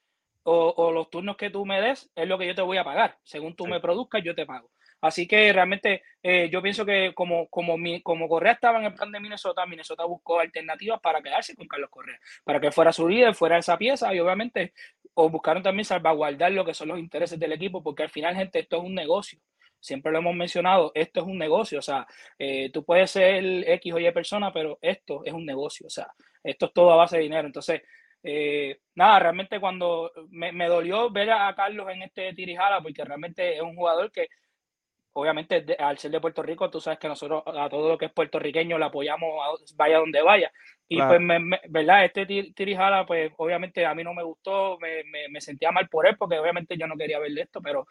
[0.44, 3.18] o, los turnos que tú me des es lo que yo te voy a pagar.
[3.22, 4.70] Según tú me produzcas, yo te pago.
[5.00, 8.94] Así que realmente eh, yo pienso que como, como, mi, como Correa estaba en el
[8.94, 13.08] plan de Minnesota, Minnesota buscó alternativas para quedarse con Carlos Correa, para que fuera su
[13.08, 14.72] líder, fuera esa pieza y obviamente
[15.14, 18.60] o buscaron también salvaguardar lo que son los intereses del equipo, porque al final, gente,
[18.60, 19.38] esto es un negocio.
[19.80, 22.06] Siempre lo hemos mencionado, esto es un negocio, o sea,
[22.38, 26.06] eh, tú puedes ser X o Y persona, pero esto es un negocio, o sea,
[26.44, 27.46] esto es todo a base de dinero.
[27.46, 27.82] Entonces,
[28.22, 33.62] eh, nada, realmente cuando me, dolió ver a Carlos en este tirijala, porque realmente es
[33.62, 34.28] un jugador que
[35.14, 38.12] obviamente al ser de Puerto Rico, tú sabes que nosotros a todo lo que es
[38.12, 39.30] puertorriqueño le apoyamos
[39.76, 40.52] vaya donde vaya.
[40.88, 41.20] Y pues,
[41.68, 42.04] ¿verdad?
[42.04, 46.16] Este Tirijala, pues obviamente a mí no me gustó, me, me, sentía mal por él,
[46.18, 47.86] porque obviamente yo no quería verle esto, pero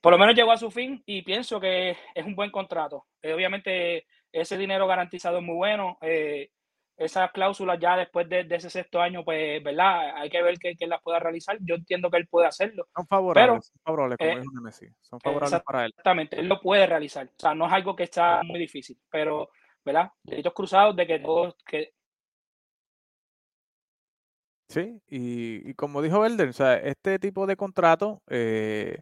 [0.00, 3.06] por lo menos llegó a su fin y pienso que es un buen contrato.
[3.22, 5.98] Eh, obviamente ese dinero garantizado es muy bueno.
[6.00, 6.50] Eh,
[6.98, 10.16] esas cláusulas ya después de, ese sexto año, pues, ¿verdad?
[10.16, 11.56] Hay que ver que, que las pueda realizar.
[11.60, 12.86] Yo entiendo que él puede hacerlo.
[12.94, 14.86] Son favorables, son favorables, como eh, Messi.
[15.00, 15.90] Son favorables para él.
[15.90, 17.26] Exactamente, él lo puede realizar.
[17.26, 19.50] O sea, no es algo que está muy difícil, pero,
[19.84, 20.10] ¿verdad?
[20.24, 21.92] Deditos cruzados de que todos, que,
[24.68, 28.98] Sí, y, y, como dijo Belden, o sea, este tipo de contrato eh,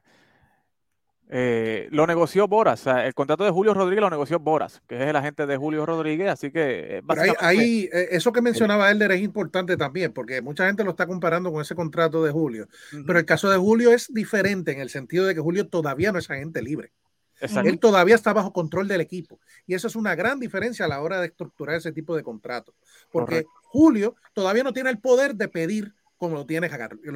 [1.29, 5.03] eh, lo negoció Boras, o sea, el contrato de Julio Rodríguez lo negoció Boras, que
[5.03, 6.99] es el agente de Julio Rodríguez, así que...
[6.99, 10.91] Eh, Pero ahí, eh, eso que mencionaba Elder es importante también, porque mucha gente lo
[10.91, 12.69] está comparando con ese contrato de Julio,
[13.07, 16.19] pero el caso de Julio es diferente en el sentido de que Julio todavía no
[16.19, 16.93] es agente libre.
[17.41, 19.41] Él todavía está bajo control del equipo.
[19.67, 22.75] Y eso es una gran diferencia a la hora de estructurar ese tipo de contrato.
[23.13, 26.71] Porque Julio todavía no tiene el poder de pedir como lo tiene,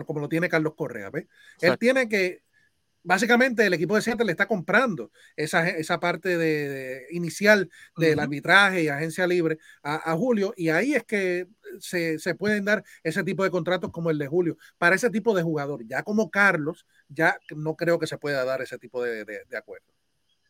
[0.04, 1.10] como lo tiene Carlos Correa.
[1.60, 2.42] Él tiene que
[3.02, 8.82] básicamente el equipo de Seattle le está comprando esa, esa parte de, inicial del arbitraje
[8.82, 11.46] y agencia libre a, Julio y ahí es que
[11.78, 15.42] se, pueden dar ese tipo de contratos como el de Julio para ese tipo de
[15.42, 15.84] jugador.
[15.86, 19.86] Ya como Carlos, ya no creo que se pueda dar ese tipo de, de acuerdo.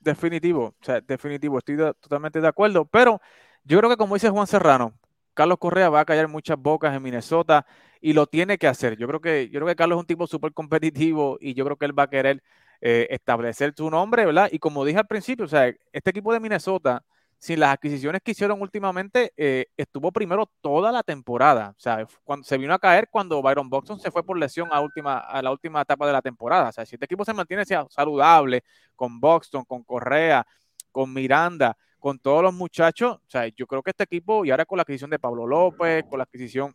[0.01, 3.21] Definitivo, o sea, definitivo, estoy totalmente de acuerdo, pero
[3.65, 4.99] yo creo que como dice Juan Serrano,
[5.35, 7.67] Carlos Correa va a callar muchas bocas en Minnesota
[8.01, 8.97] y lo tiene que hacer.
[8.97, 11.77] Yo creo que, yo creo que Carlos es un tipo súper competitivo y yo creo
[11.77, 12.43] que él va a querer
[12.81, 14.49] eh, establecer su nombre, ¿verdad?
[14.53, 17.05] Y como dije al principio, o sea, este equipo de Minnesota,
[17.39, 21.75] sin las adquisiciones que hicieron últimamente, eh, estuvo primero toda la temporada.
[21.77, 24.81] O sea, cuando, se vino a caer cuando Byron Boxon se fue por lesión a,
[24.81, 26.69] última, a la última etapa de la temporada.
[26.69, 28.63] O sea, si este equipo se mantiene saludable
[28.95, 30.47] con Boxton, con Correa,
[30.91, 34.65] con Miranda, con todos los muchachos, o sea, yo creo que este equipo, y ahora
[34.65, 36.75] con la adquisición de Pablo López, con la adquisición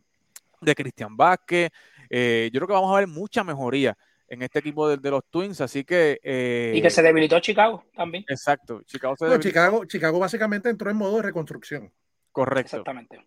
[0.60, 1.70] de Cristian Vázquez.
[2.08, 3.96] Eh, yo creo que vamos a ver mucha mejoría
[4.28, 6.18] en este equipo de, los Twins, así que...
[6.22, 8.24] Eh, y que se debilitó Chicago también.
[8.28, 11.92] Exacto, Chicago se Chicago, Chicago básicamente entró en modo de reconstrucción.
[12.32, 12.76] Correcto.
[12.76, 13.24] Exactamente.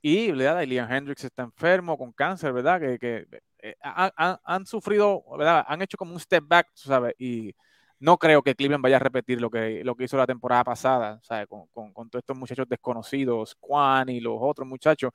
[0.00, 0.64] Y ¿verdad?
[0.64, 2.80] Liam Hendricks está enfermo con cáncer, ¿verdad?
[2.80, 3.26] Que, que
[3.60, 5.64] eh, han, sufrido, ¿verdad?
[5.68, 7.14] Han hecho como un step back, ¿sabes?
[7.18, 7.54] Y
[8.00, 11.20] no creo que Cleveland vaya a repetir lo que, lo que hizo la temporada pasada,
[11.22, 11.46] ¿sabes?
[11.48, 15.12] Con, con, todos estos muchachos desconocidos, Juan y los otros muchachos.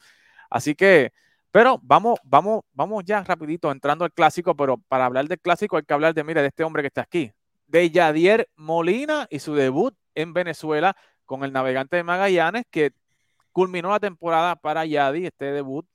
[0.49, 1.11] Así que
[1.53, 5.83] pero vamos, vamos, vamos ya rapidito entrando al clásico, pero para hablar del clásico hay
[5.83, 7.31] que hablar de, mire, de este hombre que está aquí,
[7.67, 12.93] de Yadier Molina y su debut en Venezuela con el navegante de Magallanes, que
[13.51, 15.85] culminó la temporada para Yadi, este debut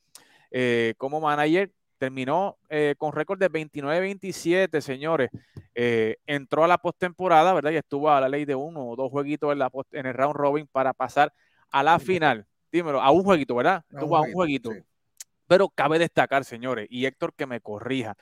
[0.53, 5.31] eh, como manager, terminó eh, con récord de 29-27, señores.
[5.75, 7.73] Eh, entró a la postemporada, ¿verdad?
[7.73, 10.37] Y estuvo a la ley de uno o dos jueguitos en, la en el round
[10.37, 11.33] robin para pasar
[11.71, 12.47] a la final.
[12.73, 13.85] Dímelo, a un jueguito, ¿verdad?
[13.91, 14.73] Estuvo a un jueguito.
[15.47, 18.17] Pero cabe destacar, señores, y Héctor que me corrija,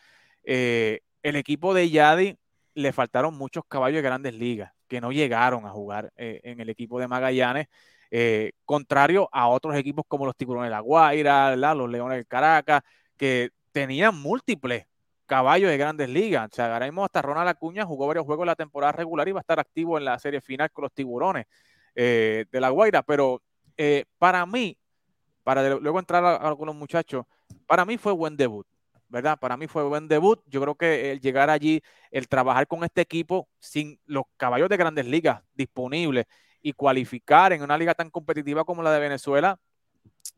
[0.45, 2.37] eh, el equipo de Yadi
[2.75, 7.01] le faltaron muchos caballos de grandes ligas que no llegaron a jugar en el equipo
[7.01, 7.67] de Magallanes,
[8.65, 12.83] contrario a otros equipos como los Tiburones de la Guaira, los Leones del Caracas,
[13.17, 14.87] que tenían múltiples
[15.27, 16.49] caballos de grandes ligas.
[16.51, 19.33] O sea, ahora mismo hasta Ronald Acuña jugó varios juegos en la temporada regular y
[19.33, 21.45] va a estar activo en la serie final con los Tiburones
[21.95, 23.03] de la Guaira.
[23.03, 23.43] Pero
[24.17, 24.79] para mí,
[25.43, 27.27] para luego entrar a, algunos muchachos,
[27.67, 28.67] para mí fue buen debut,
[29.11, 29.39] ¿verdad?
[29.39, 30.41] Para mí fue buen debut.
[30.47, 34.79] Yo creo que el llegar allí, el trabajar con este equipo sin los caballos de
[34.79, 36.25] grandes ligas disponibles
[36.63, 39.61] y cualificar en una liga tan competitiva como la de Venezuela,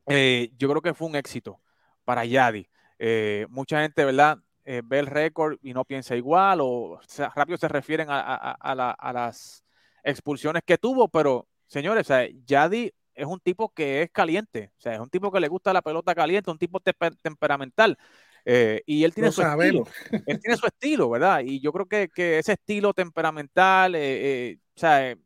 [0.08, 1.60] eh, yo creo que fue un éxito
[2.04, 2.68] para Yadi.
[2.98, 4.38] Eh, mucha gente, ¿verdad?
[4.64, 7.00] Eh, ve el récord y no piensa igual o,
[7.34, 9.64] rápido se refieren a, las
[10.02, 12.08] expulsiones que tuvo, pero señores,
[12.44, 15.72] Yadi es un tipo que es caliente, o sea, es un tipo que le gusta
[15.72, 17.96] la pelota caliente, un tipo temperamental.
[18.44, 19.86] Eh, y él tiene su estilo.
[20.26, 21.40] Él tiene su estilo, ¿verdad?
[21.44, 25.16] Y yo creo que, ese estilo temperamental, eh, o sea,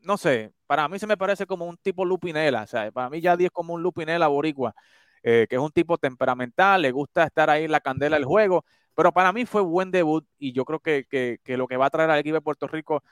[0.00, 3.20] no sé, para mí se me parece como un tipo lupinela, o sea, para mí
[3.20, 4.74] ya es como un lupinela boricua,
[5.22, 9.12] que es un tipo temperamental, le gusta estar ahí en la candela del juego, pero
[9.12, 12.10] para mí fue buen debut y yo creo que, que lo que va a traer
[12.10, 13.02] al equipo de Puerto Rico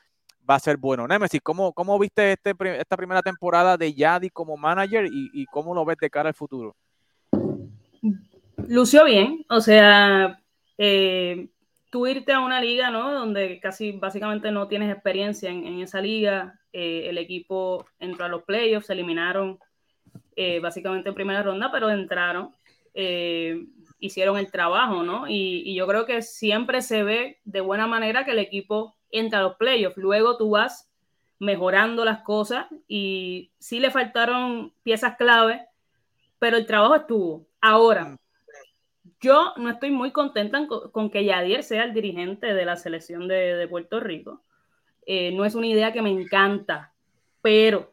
[0.50, 1.06] va a ser bueno.
[1.06, 5.84] Nemesis, ¿cómo, cómo viste este, esta primera temporada de Yadi como manager y, cómo lo
[5.84, 6.74] ves de cara al futuro?
[8.68, 10.40] Lució bien, o sea,
[10.76, 11.48] eh,
[11.90, 13.12] tú irte a una liga, ¿no?
[13.12, 18.42] Donde casi básicamente no tienes experiencia en, esa liga, eh, el equipo entró a los
[18.42, 19.58] playoffs, se eliminaron
[20.42, 22.54] eh, básicamente en primera ronda, pero entraron.
[22.94, 23.66] eh,
[23.98, 25.26] hicieron el trabajo, ¿no?
[25.28, 29.42] Y, yo creo que siempre se ve de buena manera que el equipo entra a
[29.42, 29.98] los playoffs.
[29.98, 30.90] Luego tú vas
[31.38, 35.66] mejorando las cosas y sí le faltaron piezas clave,
[36.38, 37.46] pero el trabajo estuvo.
[37.60, 38.16] Ahora,
[39.20, 43.66] yo no estoy muy contenta con, que Yadier sea el dirigente de la selección de,
[43.68, 44.42] Puerto Rico.
[45.04, 46.94] Eh, no es una idea que me encanta,
[47.42, 47.92] pero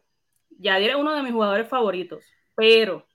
[0.60, 2.24] Yadier es uno de mis jugadores favoritos,
[2.58, 3.06] pero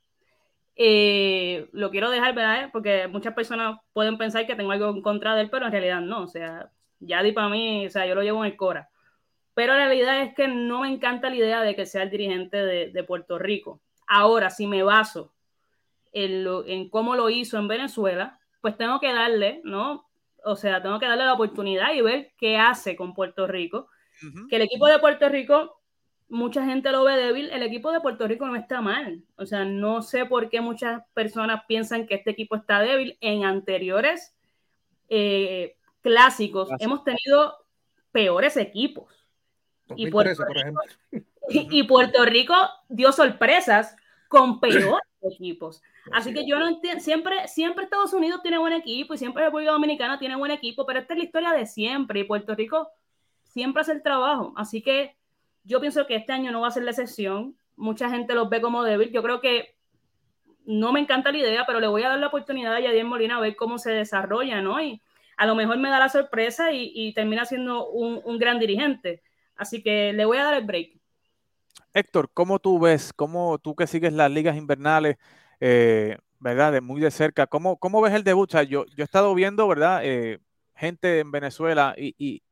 [0.76, 2.70] eh, lo quiero dejar, ¿verdad?
[2.72, 6.00] Porque muchas personas pueden pensar que tengo algo en contra de él, pero en realidad
[6.00, 6.22] no.
[6.22, 8.88] O sea, Yadi para mí, o sea, yo lo llevo en el Cora.
[9.54, 12.56] Pero la realidad es que no me encanta la idea de que sea el dirigente
[12.56, 13.80] de, Puerto Rico.
[14.06, 15.32] Ahora, si me baso
[16.12, 20.08] en, en, cómo lo hizo en Venezuela, pues tengo que darle, ¿no?
[20.44, 23.88] O sea, tengo que darle la oportunidad y ver qué hace con Puerto Rico.
[24.48, 25.81] Que el equipo de Puerto Rico
[26.32, 29.22] mucha gente lo ve débil, el equipo de Puerto Rico no está mal.
[29.36, 33.18] O sea, no sé por qué muchas personas piensan que este equipo está débil.
[33.20, 34.34] En anteriores
[35.10, 37.66] eh, clásicos hemos tenido
[38.12, 39.14] peores equipos.
[39.94, 40.80] Y Puerto, Rico,
[41.50, 42.54] y, Puerto Rico
[42.88, 43.94] dio sorpresas
[44.28, 45.82] con peores equipos.
[46.12, 49.72] Así que yo no entiendo, siempre, siempre Estados Unidos tiene buen equipo y siempre República
[49.72, 52.88] Dominicana tiene buen equipo, pero esta es la historia de siempre y Puerto Rico
[53.44, 54.54] siempre hace el trabajo.
[54.56, 55.14] Así que
[55.64, 57.56] yo pienso que este año no va a ser la excepción.
[57.76, 59.10] Mucha gente los ve como débil.
[59.10, 59.76] Yo creo que
[60.64, 63.36] no me encanta la idea, pero le voy a dar la oportunidad a Yadier Molina
[63.36, 64.80] a ver cómo se desarrolla, ¿no?
[64.80, 65.00] Y
[65.36, 69.22] a lo mejor me da la sorpresa y, termina siendo un, gran dirigente.
[69.56, 71.00] Así que le voy a dar el break.
[71.94, 75.16] Héctor, ¿cómo tú ves, cómo tú que sigues las ligas invernales,
[75.60, 76.72] eh, ¿verdad?
[76.72, 78.50] De muy de cerca, ¿cómo, cómo ves el debut?
[78.68, 80.00] yo, yo he estado viendo, ¿verdad?
[80.04, 80.38] Eh,
[80.74, 82.42] gente en Venezuela y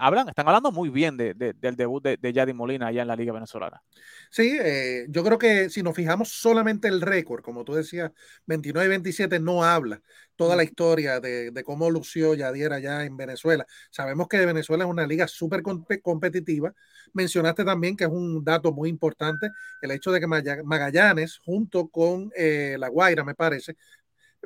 [0.00, 3.16] hablan, están hablando muy bien de, del debut de, de Yadi Molina allá en la
[3.16, 3.82] Liga Venezolana.
[4.30, 8.10] Sí, eh, yo creo que si nos fijamos solamente el récord, como tú decías,
[8.46, 10.00] 29 y 27 no habla
[10.36, 13.66] toda la historia de, cómo lució Yadier allá en Venezuela.
[13.90, 15.62] Sabemos que Venezuela es una liga súper
[16.02, 16.72] competitiva.
[17.12, 22.32] Mencionaste también que es un dato muy importante el hecho de que Magallanes, junto con
[22.36, 23.76] eh, La Guaira, me parece,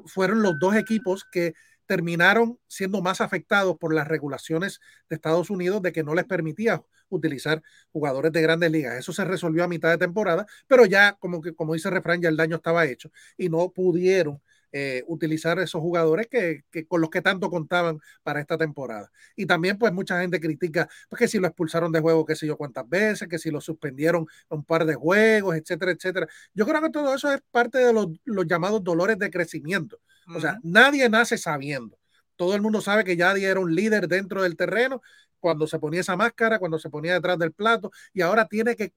[0.05, 1.55] fueron los dos equipos que
[1.87, 6.83] terminaron siendo más afectados por las regulaciones de Estados Unidos de que no les permitía
[7.09, 8.99] utilizar jugadores de grandes ligas.
[8.99, 12.21] Eso se resolvió a mitad de temporada, pero ya, como, que, como dice el refrán,
[12.21, 14.41] ya el daño estaba hecho y no pudieron
[14.73, 19.11] eh, utilizar esos jugadores que, con los que tanto contaban para esta temporada.
[19.37, 22.47] Y también, pues, mucha gente critica pues, que si lo expulsaron de juego, qué sé
[22.47, 26.27] yo cuántas veces, que si lo suspendieron un par de juegos, etcétera, etcétera.
[26.53, 29.99] Yo creo que todo eso es parte de los, los llamados dolores de crecimiento
[30.35, 31.99] o sea, nadie nace sabiendo.
[32.37, 35.03] Todo el mundo sabe que Yadi era un líder dentro del terreno
[35.41, 38.93] cuando se ponía esa máscara, cuando se ponía detrás del plato, y ahora tiene que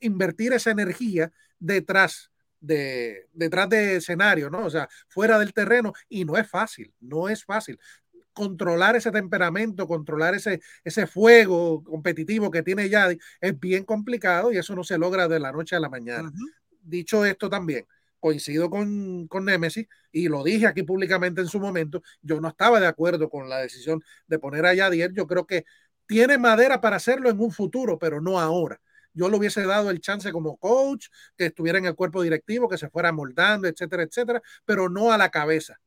[0.00, 4.64] invertir esa energía detrás de detrás de escenario, ¿no?
[4.64, 7.78] O sea, fuera del terreno, y no es fácil, no es fácil.
[8.32, 14.58] Controlar ese temperamento, controlar ese, ese fuego competitivo que tiene Yadi es bien complicado y
[14.58, 16.30] eso no se logra de la noche a la mañana.
[16.80, 17.84] Dicho esto también,
[18.20, 22.80] coincido con, con Nemesis y lo dije aquí públicamente en su momento, yo no estaba
[22.80, 25.64] de acuerdo con la decisión de poner a Yadier, yo creo que
[26.06, 28.80] tiene madera para hacerlo en un futuro, pero no ahora.
[29.12, 32.78] Yo le hubiese dado el chance como coach, que estuviera en el cuerpo directivo, que
[32.78, 35.78] se fuera moldando, etcétera, etcétera, pero no a la cabeza.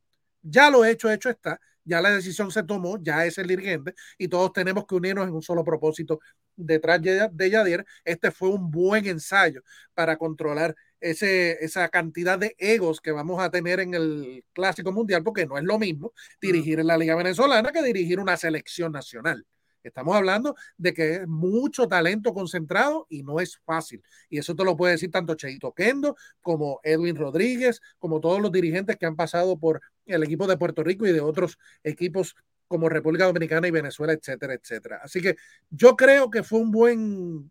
[0.42, 4.28] Ya lo hecho, hecho está, ya la decisión se tomó, ya es el dirigente y
[4.28, 6.20] todos tenemos que unirnos en un solo propósito
[6.56, 7.84] detrás de Yadier.
[8.04, 9.62] Este fue un buen ensayo
[9.94, 15.22] para controlar ese, esa cantidad de egos que vamos a tener en el Clásico Mundial,
[15.22, 19.44] porque no es lo mismo dirigir en la Liga Venezolana que dirigir una selección nacional.
[19.82, 24.02] Estamos hablando de que es mucho talento concentrado y no es fácil.
[24.30, 28.52] Y eso te lo puede decir tanto Cheito Kendo como Edwin Rodríguez, como todos los
[28.52, 32.36] dirigentes que han pasado por el equipo de Puerto Rico y de otros equipos
[32.68, 35.00] como República Dominicana y Venezuela, etcétera, etcétera.
[35.02, 35.36] Así que
[35.70, 37.50] yo creo que fue un buen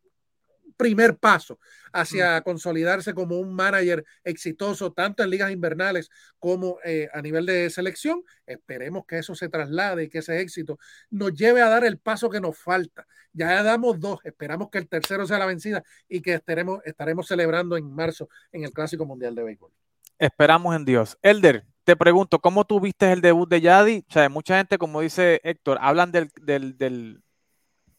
[0.82, 1.60] primer paso
[1.94, 7.70] hacia consolidarse como un manager exitoso, tanto en ligas invernales como eh, a nivel de
[7.70, 8.24] selección.
[8.48, 10.80] Esperemos que eso se traslade y que ese éxito
[11.12, 13.06] nos lleve a dar el paso que nos falta.
[13.32, 17.78] Ya damos dos, esperamos que el tercero sea la vencida y que estaremos, estaremos celebrando
[17.78, 19.72] en marzo en el Clásico Mundial de Béisbol.
[20.18, 21.16] Esperamos en Dios.
[21.22, 24.04] Elder, te pregunto, ¿cómo tú viste el debut de Yadi?
[24.10, 27.22] O sea, mucha gente, como dice Héctor, hablan del, del, del,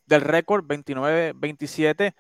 [0.07, 2.14] del récord 29-27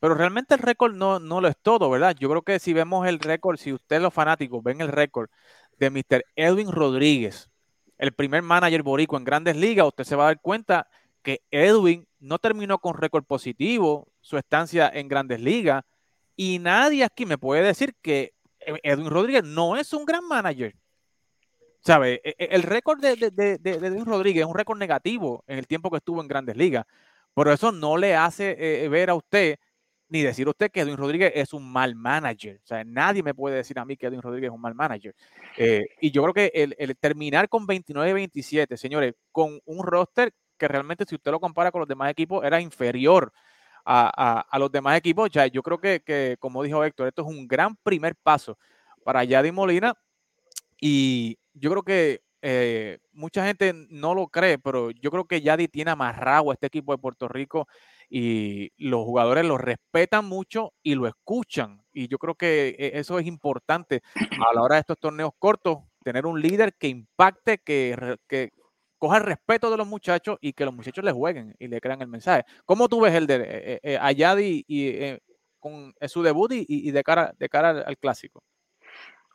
[0.00, 2.16] pero realmente el récord no, no lo es todo, ¿verdad?
[2.18, 5.28] Yo creo que si vemos el récord, si ustedes los fanáticos ven el récord
[5.78, 6.24] de Mr.
[6.34, 7.50] Edwin Rodríguez,
[7.98, 10.88] el primer manager borico en grandes ligas, usted se va a dar cuenta
[11.22, 15.84] que Edwin no terminó con récord positivo su estancia en grandes ligas
[16.36, 20.74] y nadie aquí me puede decir que Edwin Rodríguez no es un gran manager.
[21.80, 22.20] ¿Sabe?
[22.24, 23.12] E, e, el récord de,
[23.62, 26.84] Edwin Rodríguez es un récord negativo en el tiempo que estuvo en Grandes Ligas,
[27.34, 29.58] pero eso no le hace eh, ver a usted
[30.08, 32.60] ni decir a usted que Edwin Rodríguez es un mal manager.
[32.62, 35.14] O sea, nadie me puede decir a mí que Edwin Rodríguez es un mal manager.
[35.56, 41.04] Eh, y yo creo que el, terminar con 29-27, señores, con un roster que realmente
[41.06, 43.32] si usted lo compara con los demás equipos era inferior
[43.84, 47.76] a, los demás equipos, ya yo creo que, como dijo Héctor, esto es un gran
[47.76, 48.58] primer paso
[49.04, 49.94] para Yadi Molina
[50.80, 55.66] y yo creo que eh, mucha gente no lo cree, pero yo creo que Yadi
[55.66, 57.66] tiene amarrado a este equipo de Puerto Rico
[58.08, 61.82] y los jugadores lo respetan mucho y lo escuchan.
[61.92, 65.78] Y yo creo que e, eso es importante a la hora de estos torneos cortos,
[66.04, 68.52] tener un líder que impacte, que,
[68.96, 72.00] coja el respeto de los muchachos y que los muchachos le jueguen y le crean
[72.00, 72.44] el mensaje.
[72.64, 75.18] ¿Cómo tú ves el eh, eh, Ayadi y,
[75.58, 78.44] con su debut y, de cara, de cara al, clásico?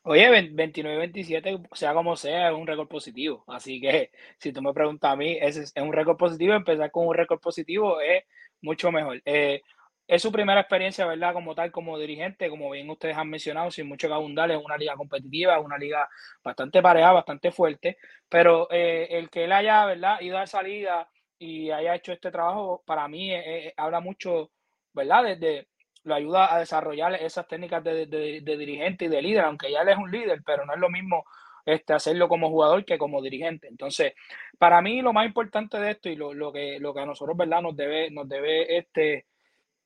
[0.04, 3.44] Oye, 29-27, sea como sea, es un récord positivo.
[3.48, 6.54] Así que si tú me preguntas a mí, es, es un récord positivo.
[6.54, 8.24] Empezar con un récord positivo es
[8.62, 9.22] mucho mejor.
[9.26, 9.62] Eh,
[10.08, 11.34] es su primera experiencia, ¿verdad?
[11.34, 14.76] Como tal, como dirigente, como bien ustedes han mencionado, sin mucho que abundar, es una
[14.76, 16.10] liga competitiva, es una liga
[16.44, 17.98] bastante pareja, bastante fuerte,
[18.28, 20.20] pero eh, el que él haya, ¿verdad?
[20.22, 24.52] Ido a salida y haya hecho este trabajo, para mí eh, habla mucho,
[24.94, 25.24] ¿verdad?
[25.38, 25.68] Desde,
[26.04, 28.06] lo ayuda a desarrollar esas técnicas de,
[28.44, 31.26] dirigente y de líder, aunque ya él es un líder, pero no es lo mismo
[31.66, 33.68] este, hacerlo como jugador que como dirigente.
[33.68, 34.14] Entonces,
[34.58, 37.62] para mí lo más importante de esto y lo, que, lo que a nosotros, ¿verdad?
[37.62, 39.26] Nos debe, nos debe este,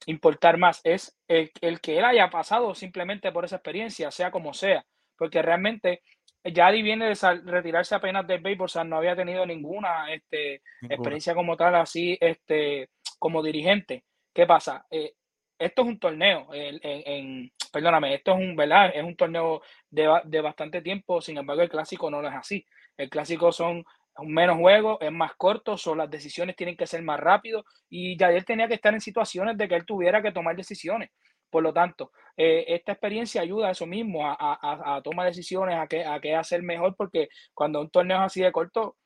[0.05, 1.51] importar más es el,
[1.82, 4.86] que él haya pasado simplemente por esa experiencia, sea como sea,
[5.18, 6.01] porque realmente
[6.43, 11.34] Yadi viene de retirarse apenas del béisbol, o sea, no había tenido ninguna, este, experiencia
[11.34, 14.03] como tal, así, este, como dirigente.
[14.32, 14.86] ¿Qué pasa?
[14.91, 15.13] Eh,
[15.58, 18.91] esto es un torneo, en, perdóname, esto es un, ¿verdad?
[18.93, 22.66] Es un torneo de, de, bastante tiempo, sin embargo el clásico no lo es así.
[22.97, 23.84] El clásico son
[24.24, 28.30] menos juegos, es más corto, son, las decisiones tienen que ser más rápido y ya
[28.32, 31.10] él tenía que estar en situaciones de que él tuviera que tomar decisiones.
[31.49, 35.78] Por lo tanto, eh, esta experiencia ayuda a eso mismo, a, a, a tomar decisiones,
[35.78, 38.97] a qué, a qué hacer mejor, porque cuando un torneo es así de corto,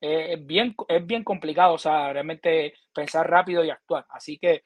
[0.00, 4.06] eh, es, bien, es bien complicado, o sea, realmente pensar rápido y actuar.
[4.10, 4.62] Así que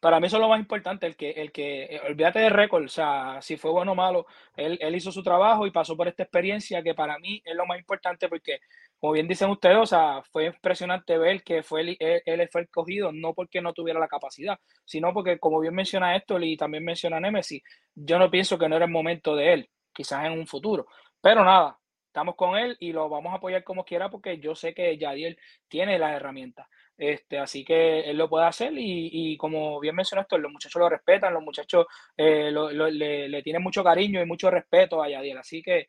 [0.00, 2.84] para mí eso es lo más importante, el que, el que, eh, olvídate de récord,
[2.84, 4.26] o sea, si fue bueno o malo,
[4.56, 7.66] él, él, hizo su trabajo y pasó por esta experiencia que para mí es lo
[7.66, 8.60] más importante porque,
[8.98, 13.12] como bien dicen ustedes, o sea, fue impresionante ver que fue él, él fue escogido,
[13.12, 17.20] no porque no tuviera la capacidad, sino porque, como bien menciona esto y también menciona
[17.20, 17.62] Nemesis,
[17.94, 20.86] yo no pienso que no era el momento de él, quizás en un futuro,
[21.20, 24.72] pero nada, estamos con él y lo vamos a apoyar como quiera porque yo sé
[24.74, 26.66] que Yadiel tiene las herramientas.
[27.00, 31.32] Este, así que él lo puede hacer y, como bien mencionaste, los muchachos lo respetan,
[31.32, 35.38] los muchachos eh, le, tienen mucho cariño y mucho respeto a Yadiel.
[35.38, 35.88] Así que,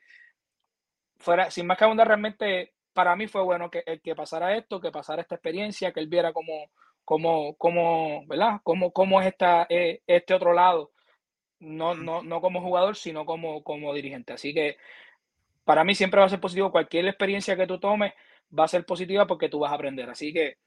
[1.18, 4.90] fuera, sin más que abundar, realmente para mí fue bueno que, que pasara esto, que
[4.90, 6.72] pasara esta experiencia, que él viera cómo,
[7.04, 8.62] cómo, cómo, ¿verdad?
[8.64, 10.92] Cómo, cómo es esta, eh, este otro lado,
[11.60, 14.32] no, no, no como jugador, sino como, como dirigente.
[14.32, 14.78] Así que
[15.66, 16.72] para mí siempre va a ser positivo.
[16.72, 18.14] Cualquier experiencia que tú tomes
[18.58, 20.10] va a ser positiva porque tú vas a aprender.
[20.10, 20.58] Así que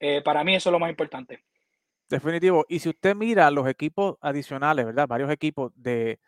[0.00, 1.44] eh, para mí eso es lo más importante.
[2.08, 2.64] Definitivo.
[2.68, 5.06] Y si usted mira los equipos adicionales, ¿verdad?
[5.06, 6.18] Varios equipos de,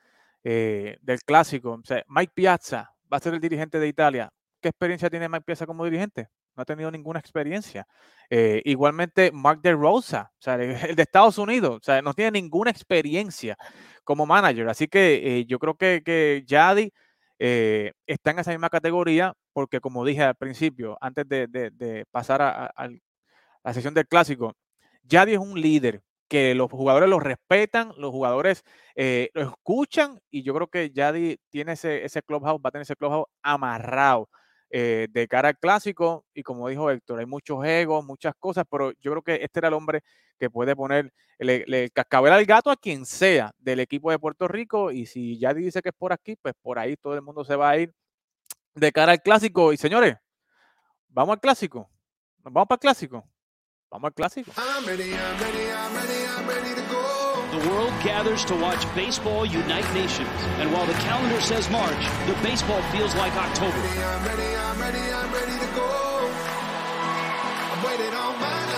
[0.44, 1.80] eh, del clásico.
[2.08, 4.30] Mike Piazza va a ser el dirigente de Italia.
[4.60, 6.28] ¿Qué experiencia tiene Mike Piazza como dirigente?
[6.54, 7.86] No ha tenido ninguna experiencia.
[8.28, 13.56] Eh, igualmente, Mark de Rosa, el de Estados Unidos, no tiene ninguna experiencia
[14.04, 14.68] como manager.
[14.68, 16.92] Así que yo creo que, que Yadi
[17.38, 22.42] está en esa misma categoría, porque como dije al principio, antes de, pasar
[22.74, 23.00] al
[23.64, 24.54] la sesión del clásico,
[25.02, 28.62] Yadi es un líder que los jugadores lo respetan, los jugadores
[28.94, 32.82] eh, lo escuchan y yo creo que Yadi tiene ese, ese clubhouse, va a tener
[32.82, 34.28] ese clubhouse amarrado
[34.70, 38.92] eh, de cara al clásico y como dijo Héctor, hay muchos egos, muchas cosas, pero
[39.00, 40.02] yo creo que este era el hombre
[40.38, 44.92] que puede poner el, cascabel al gato a quien sea del equipo de Puerto Rico
[44.92, 47.56] y si Yadi dice que es por aquí, pues por ahí todo el mundo se
[47.56, 47.92] va a ir
[48.76, 50.14] de cara al clásico y señores,
[51.08, 51.90] vamos al clásico,
[52.44, 53.28] nos vamos para el clásico.
[53.90, 54.52] Vamos al clásico.
[57.50, 60.30] The world gathers to watch baseball unite nations.
[60.60, 63.76] And while the calendar says March, the baseball feels like October.
[63.76, 66.30] I'm ready, I'm ready, I'm ready to go.
[67.72, 68.69] I've waited all my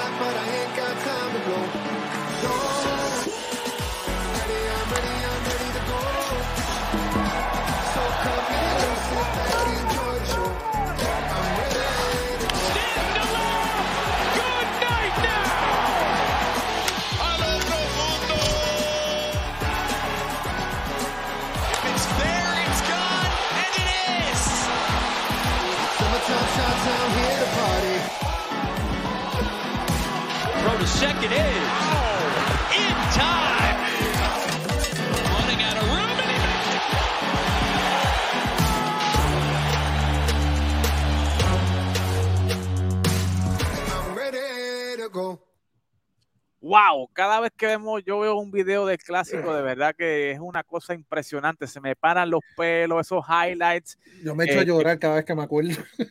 [30.82, 31.81] the second is
[46.62, 50.38] Wow, cada vez que vemos, yo veo un video del clásico, de verdad que es
[50.38, 51.66] una cosa impresionante.
[51.66, 55.24] Se me paran los pelos, esos highlights Yo me echo a Eh, llorar cada vez
[55.24, 55.70] que me acuerdo.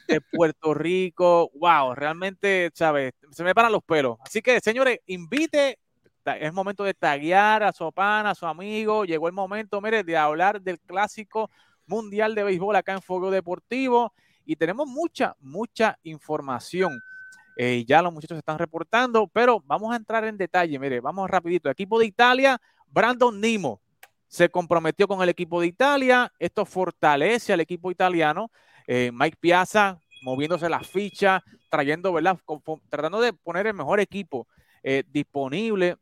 [0.09, 1.49] de Puerto Rico.
[1.53, 3.13] Wow, realmente, ¿sabes?
[3.31, 4.17] Se me paran los pelos.
[4.25, 5.79] Así que, señores, invite.
[6.25, 9.05] Es momento de taguear a su pana, a su amigo.
[9.05, 11.49] Llegó el momento, mire, de hablar del clásico
[11.85, 14.13] mundial de béisbol acá en Fuego Deportivo.
[14.45, 16.91] Y tenemos mucha, mucha información.
[17.63, 20.79] Eh, ya los muchachos están reportando, pero vamos a entrar en detalle.
[20.79, 21.69] Mire, vamos rapidito.
[21.69, 23.81] Equipo de Italia, Brandon Nimo
[24.27, 26.33] se comprometió con el equipo de Italia.
[26.39, 28.49] Esto fortalece al equipo italiano.
[28.87, 32.39] Eh, Mike Piazza moviéndose las fichas, trayendo, ¿verdad?
[32.89, 34.47] Tratando de poner el mejor equipo
[34.81, 35.97] eh, disponible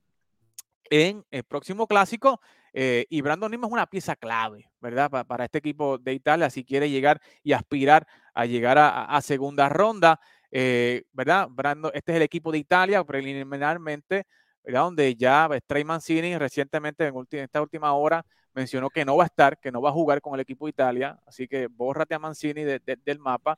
[0.90, 2.40] en el próximo clásico.
[2.72, 5.10] eh, y Brandon Nimo es una pieza clave, ¿verdad?
[5.10, 9.68] Pa- para este equipo de Italia, si quiere llegar y aspirar a llegar a segunda
[9.68, 10.22] ronda.
[10.52, 11.48] Eh, ¿Verdad?
[11.50, 14.26] Brandon, este es el equipo de Italia preliminarmente,
[14.64, 14.82] ¿verdad?
[14.82, 19.28] Donde ya pues, Trey Mancini recientemente en, esta última hora mencionó que no va a
[19.28, 22.20] estar, que no va a jugar con el equipo de Italia, así que bórrate a
[22.20, 23.58] Mancini de- de- del mapa.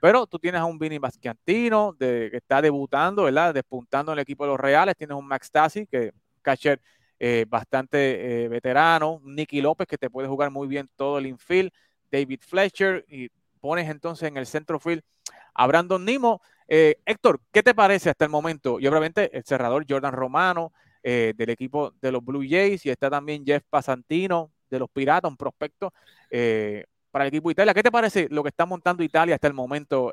[0.00, 3.54] Pero tú tienes a un Vini Basquiantino de, que está debutando, ¿verdad?
[3.54, 4.96] Despuntando en el equipo de los Reales.
[4.96, 6.12] Tienes un Max Tassi, que
[6.42, 6.80] catcher
[7.20, 9.20] eh, bastante eh, veterano.
[9.22, 11.70] Nicky López, que te puede jugar muy bien todo el infield.
[12.10, 13.04] David Fletcher.
[13.08, 13.28] Y
[13.60, 15.04] pones entonces en el centro field
[15.54, 16.40] a Brandon Nimo.
[16.68, 18.80] Eh, Héctor, ¿qué te parece hasta el momento?
[18.80, 20.72] Y obviamente el cerrador Jordan Romano
[21.02, 25.30] eh, del equipo de los Blue Jays y está también Jeff Pasantino de los Piratas,
[25.30, 25.92] un prospecto
[26.30, 27.74] eh, para el equipo de Italia.
[27.74, 30.12] ¿Qué te parece lo que está montando Italia hasta el momento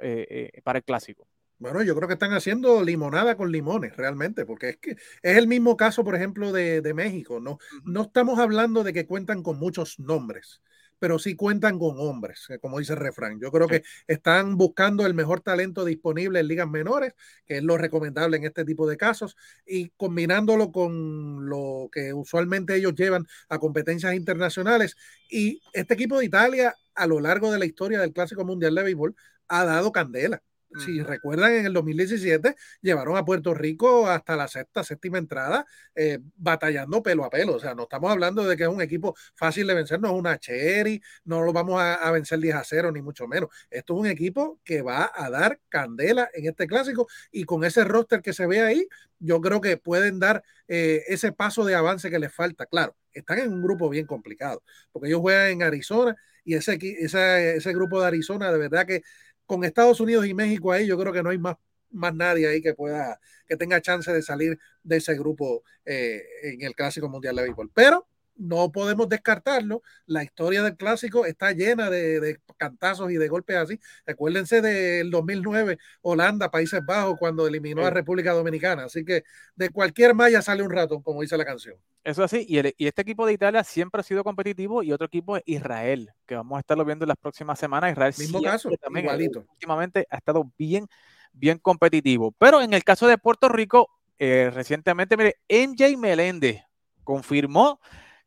[0.63, 1.27] para el clásico?
[1.59, 5.45] Bueno, yo creo que están haciendo limonada con limones, realmente, porque es que es el
[5.45, 7.41] mismo caso, por ejemplo, de, de México.
[7.41, 10.61] No, no estamos hablando de que cuentan con muchos nombres,
[10.99, 13.39] pero sí cuentan con hombres, eh, como dice el refrán.
[13.39, 13.75] Yo creo Sí.
[13.75, 17.13] que están buscando el mejor talento disponible en ligas menores,
[17.45, 19.35] que es lo recomendable en este tipo de casos,
[19.65, 24.95] y combinándolo con lo que usualmente ellos llevan a competencias internacionales.
[25.29, 28.83] Y este equipo de Italia, a lo largo de la historia del Clásico Mundial de
[28.83, 29.15] Béisbol,
[29.47, 30.43] ha dado candela.
[30.77, 35.65] Si recuerdan, en el 2017 llevaron a Puerto Rico hasta la sexta, séptima entrada,
[35.95, 37.55] eh, batallando pelo a pelo.
[37.55, 40.13] O sea, no estamos hablando de que es un equipo fácil de vencer, no es
[40.13, 43.49] una Cherry, no lo vamos a, a vencer 10 a 0, ni mucho menos.
[43.69, 47.83] Esto es un equipo que va a dar candela en este clásico y con ese
[47.83, 48.87] roster que se ve ahí,
[49.19, 52.65] yo creo que pueden dar eh, ese paso de avance que les falta.
[52.65, 57.57] Claro, están en un grupo bien complicado, porque ellos juegan en Arizona y ese, ese,
[57.57, 59.03] ese grupo de Arizona, de verdad que
[59.49, 61.57] con Estados Unidos y México ahí, yo creo que no hay más,
[61.89, 66.61] más nadie ahí que pueda, que tenga chance de salir de ese grupo eh, en
[66.61, 67.71] el Clásico Mundial de Béisbol.
[67.73, 68.07] Pero
[68.39, 69.83] no podemos descartarlo.
[70.05, 73.79] La historia del clásico está llena de, de cantazos y de golpes así.
[74.05, 77.93] Recuérdense del 2009, Holanda, Países Bajos, cuando eliminó a Sí.
[77.93, 78.85] República Dominicana.
[78.85, 79.23] Así que
[79.55, 81.75] de cualquier malla sale un rato, como dice la canción.
[82.03, 85.05] Eso así, y, el- y este equipo de Italia siempre ha sido competitivo y otro
[85.07, 87.91] equipo es Israel, que vamos a estarlo viendo en las próximas semanas.
[87.91, 89.45] Israel Mismo siempre caso, también, eh, igualito.
[89.51, 90.87] últimamente ha estado bien,
[91.33, 92.31] bien competitivo.
[92.39, 96.61] Pero en el caso de Puerto Rico, eh, recientemente, mire, MJ Meléndez
[97.03, 97.79] confirmó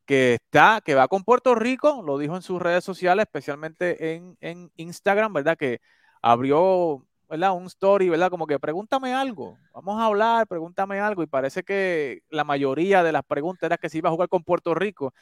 [0.07, 4.37] que está, que va con Puerto Rico, lo dijo en sus redes sociales, especialmente en,
[4.41, 5.57] en Instagram, ¿verdad?
[5.57, 5.81] Que
[6.21, 7.53] abrió, ¿verdad?
[7.53, 8.31] Un story, ¿verdad?
[8.31, 11.23] Como que pregúntame algo, vamos a hablar, pregúntame algo.
[11.23, 14.43] Y parece que la mayoría de las preguntas era que si iba a jugar con
[14.43, 15.15] Puerto Rico.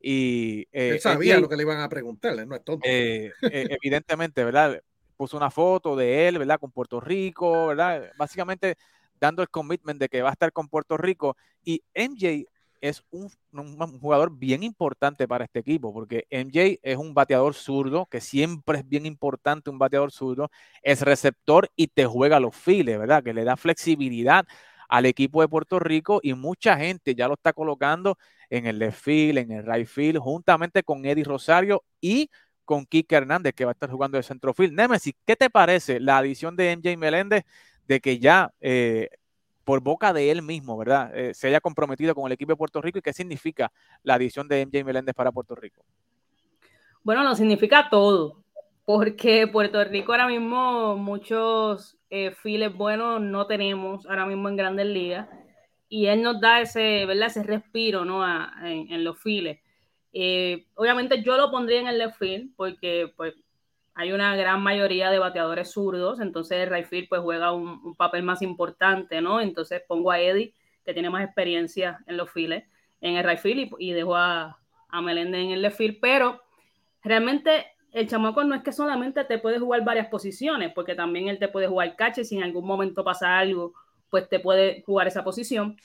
[0.00, 2.86] Y eh, Él sabía lo que le iban a preguntar, él no es tonto.
[2.86, 4.80] eh, eh, evidentemente, ¿verdad?
[5.16, 6.60] Puso una foto de él, ¿verdad?
[6.60, 8.10] Con Puerto Rico, ¿verdad?
[8.18, 8.76] Básicamente
[9.18, 11.36] dando el commitment de que va a estar con Puerto Rico.
[11.64, 12.44] Y MJ
[12.80, 13.30] es un,
[14.00, 18.88] jugador bien importante para este equipo, porque MJ es un bateador zurdo, que siempre es
[18.88, 20.50] bien importante un bateador zurdo,
[20.82, 23.22] es receptor y te juega los files, ¿verdad?
[23.22, 24.46] Que le da flexibilidad
[24.88, 28.18] al equipo de Puerto Rico y mucha gente ya lo está colocando
[28.50, 32.30] en el left field, en el right field, juntamente con Eddie Rosario y
[32.64, 34.74] con Kike Hernández, que va a estar jugando de centrofield.
[34.74, 37.44] Nemesis, ¿qué te parece la adición de MJ Meléndez
[37.86, 39.08] de que ya eh,
[39.66, 41.10] por boca de él mismo, ¿verdad?
[41.12, 43.72] Eh, se haya comprometido con el equipo de Puerto Rico y qué significa
[44.04, 45.84] la adición de MJ Meléndez para Puerto Rico.
[47.02, 48.44] Bueno, lo significa todo,
[48.84, 54.86] porque Puerto Rico ahora mismo muchos eh, files buenos no tenemos ahora mismo en Grandes
[54.86, 55.28] Ligas
[55.88, 57.26] y él nos da ese, ¿verdad?
[57.26, 58.22] ese respiro ¿no?
[58.22, 59.58] A, en, en, los files.
[60.12, 63.34] Eh, obviamente yo lo pondría en el left field porque pues,
[63.98, 69.22] hay una gran mayoría de bateadores zurdos, entonces el pues, juega un, papel más importante,
[69.22, 69.40] ¿no?
[69.40, 70.52] Entonces pongo a Eddie
[70.84, 72.64] que tiene más experiencia en los files,
[73.00, 74.58] en el right field y, dejó a,
[74.90, 76.42] a en el left pero
[77.02, 81.38] realmente el chamaco no es que solamente te puede jugar varias posiciones, porque también él
[81.38, 83.72] te puede jugar catch si en algún momento pasa algo,
[84.10, 85.78] pues te puede jugar esa posición.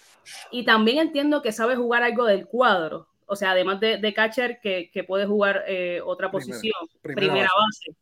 [0.52, 4.60] Y también entiendo que sabe jugar algo del cuadro, o sea, además de, de catcher,
[4.60, 7.92] que, que, puede jugar eh, otra posición, primera, primera base.
[7.92, 7.98] base.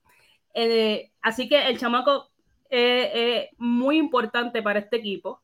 [0.55, 2.31] Eh, así que el chamaco
[2.67, 5.43] es eh, eh, muy importante para este equipo,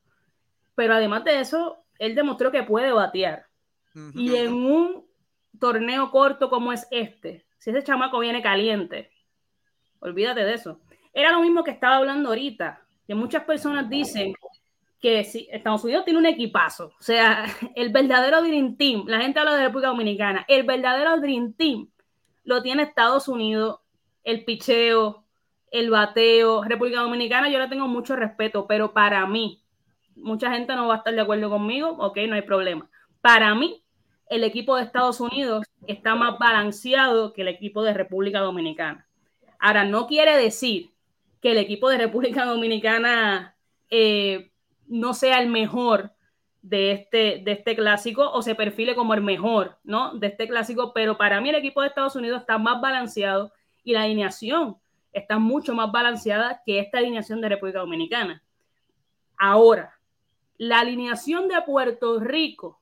[0.74, 3.46] pero además de eso, él demostró que puede batear.
[3.94, 4.12] Uh -huh.
[4.16, 5.06] Y en un
[5.60, 9.12] torneo corto como es este, si ese chamaco viene caliente,
[10.00, 10.80] olvídate de eso.
[11.12, 14.34] Era lo mismo que estaba hablando ahorita, que muchas personas dicen
[15.00, 17.44] que si Estados Unidos tiene un equipazo, o sea,
[17.74, 21.88] el verdadero Dream Team, la gente habla de República Dominicana, el verdadero Dream Team
[22.44, 23.80] lo tiene Estados Unidos,
[24.24, 25.24] el picheo,
[25.70, 29.62] el bateo, República Dominicana yo le tengo mucho respeto, pero para mí,
[30.14, 32.88] mucha gente no va a estar de acuerdo conmigo, ok, no hay problema.
[33.20, 33.82] Para mí,
[34.28, 39.06] el equipo de Estados Unidos está más balanceado que el equipo de República Dominicana.
[39.58, 40.90] Ahora, no quiere decir
[41.40, 43.56] que el equipo de República Dominicana
[43.90, 44.50] eh,
[44.88, 46.12] no sea el mejor
[46.62, 50.14] de este, de este clásico o se perfile como el mejor, ¿no?
[50.14, 53.52] De este clásico, pero para mí el equipo de Estados Unidos está más balanceado
[53.84, 54.76] y la alineación
[55.12, 58.42] está mucho más balanceada que esta alineación de República Dominicana.
[59.38, 59.98] Ahora,
[60.58, 62.80] la alineación de Puerto Rico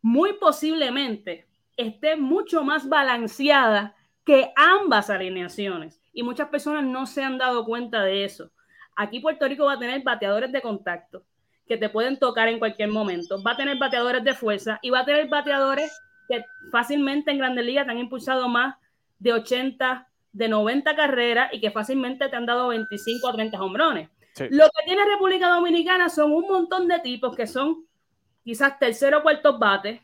[0.00, 7.38] muy posiblemente esté mucho más balanceada que ambas alineaciones y muchas personas no se han
[7.38, 8.50] dado cuenta de eso.
[8.96, 11.24] Aquí Puerto Rico va a tener bateadores de contacto
[11.66, 15.00] que te pueden tocar en cualquier momento, va a tener bateadores de fuerza y va
[15.00, 15.90] a tener bateadores
[16.28, 18.76] que fácilmente en Grandes Ligas te han impulsado más
[19.18, 24.08] de 80, de 90 carreras y que fácilmente te han dado 25 a 30 hombrones.
[24.34, 24.44] Sí.
[24.50, 27.86] Lo que tiene República Dominicana son un montón de tipos que son
[28.44, 30.02] quizás tercero o cuarto bate,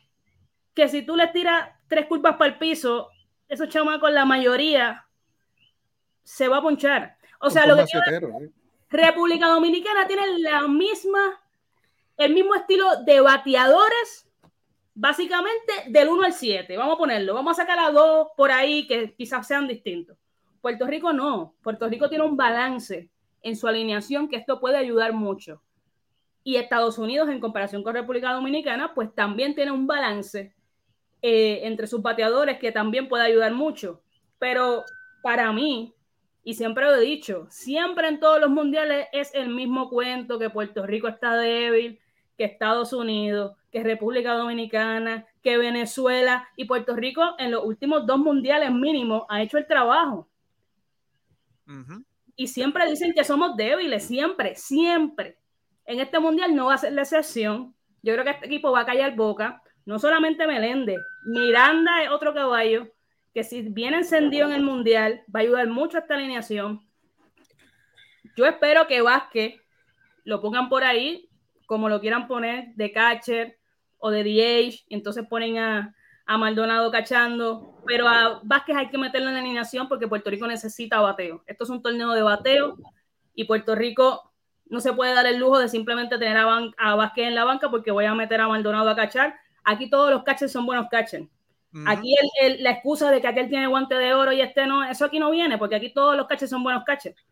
[0.73, 3.09] que si tú les tiras tres curvas para el piso,
[3.47, 5.05] esos chamacos, la mayoría,
[6.23, 7.17] se va a ponchar.
[7.39, 8.51] O sea, lo que ¿eh?
[8.89, 11.39] República Dominicana tiene la misma,
[12.17, 14.27] el mismo estilo de bateadores,
[14.95, 16.75] básicamente del 1 al 7.
[16.77, 20.17] Vamos a ponerlo, vamos a sacar a dos por ahí que quizás sean distintos.
[20.61, 23.09] Puerto Rico no, Puerto Rico tiene un balance
[23.41, 25.61] en su alineación que esto puede ayudar mucho.
[26.43, 30.53] Y Estados Unidos, en comparación con República Dominicana, pues también tiene un balance
[31.21, 34.01] eh, entre sus bateadores que también puede ayudar mucho.
[34.39, 34.83] Pero
[35.21, 35.93] para mí,
[36.49, 40.49] y siempre lo he dicho, siempre en todos los mundiales es el mismo cuento que
[40.49, 41.99] Puerto Rico está débil,
[42.35, 48.17] que Estados Unidos, que República Dominicana, que Venezuela y Puerto Rico en los últimos dos
[48.17, 50.27] mundiales mínimo ha hecho el trabajo.
[51.67, 52.03] Uh -huh.
[52.35, 55.37] Y siempre dicen que somos débiles, siempre, siempre.
[55.85, 57.75] En este mundial no va a ser la excepción.
[58.01, 59.61] Yo creo que este equipo va a callar boca.
[59.85, 62.87] No solamente Meléndez, Miranda es otro caballo
[63.33, 66.81] que si viene encendido en el mundial va a ayudar mucho a esta alineación.
[68.35, 69.55] Yo espero que Vázquez
[70.23, 71.29] lo pongan por ahí,
[71.65, 73.57] como lo quieran poner, de catcher
[73.97, 79.29] o de DH, entonces ponen a, a Maldonado cachando, pero a Vázquez hay que meterlo
[79.29, 81.43] en la alineación porque Puerto Rico necesita bateo.
[81.45, 82.77] Esto es un torneo de bateo
[83.35, 84.31] y Puerto Rico
[84.67, 87.69] no se puede dar el lujo de simplemente tener a, a Vázquez en la banca
[87.69, 89.35] porque voy a meter a Maldonado a cachar.
[89.63, 91.27] Aquí todos los catchers son buenos catchers.
[91.85, 94.83] Aquí el, el, la excusa de que aquel tiene guante de oro y este no,
[94.83, 97.23] eso aquí no viene porque aquí todos los catchers son buenos catchers.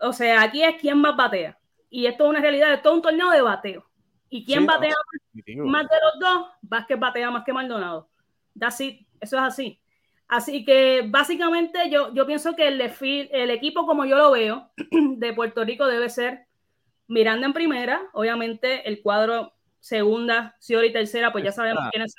[0.00, 1.58] O sea, aquí es quien más batea.
[1.90, 3.84] Y esto es una realidad, es todo un torneo de bateo.
[4.28, 4.94] ¿Y quién sí, batea
[5.54, 6.48] no, más, más de los dos?
[6.62, 8.08] Vázquez batea más que Maldonado.
[8.58, 9.06] That's it.
[9.20, 9.80] Eso es así.
[10.28, 15.32] Así que básicamente yo, yo pienso que el, el equipo, como yo lo veo, de
[15.32, 16.46] Puerto Rico debe ser
[17.06, 22.16] Miranda en primera, obviamente el cuadro segunda, Ciori tercera, pues ya sabemos quiénes,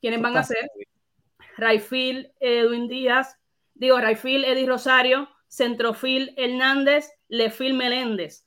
[0.00, 0.70] quiénes van a ser.
[1.56, 3.38] Rayfield, Edwin Díaz,
[3.74, 8.44] digo, Rayfield, Eddie Rosario, Centrofil Hernández, Lefil Meléndez.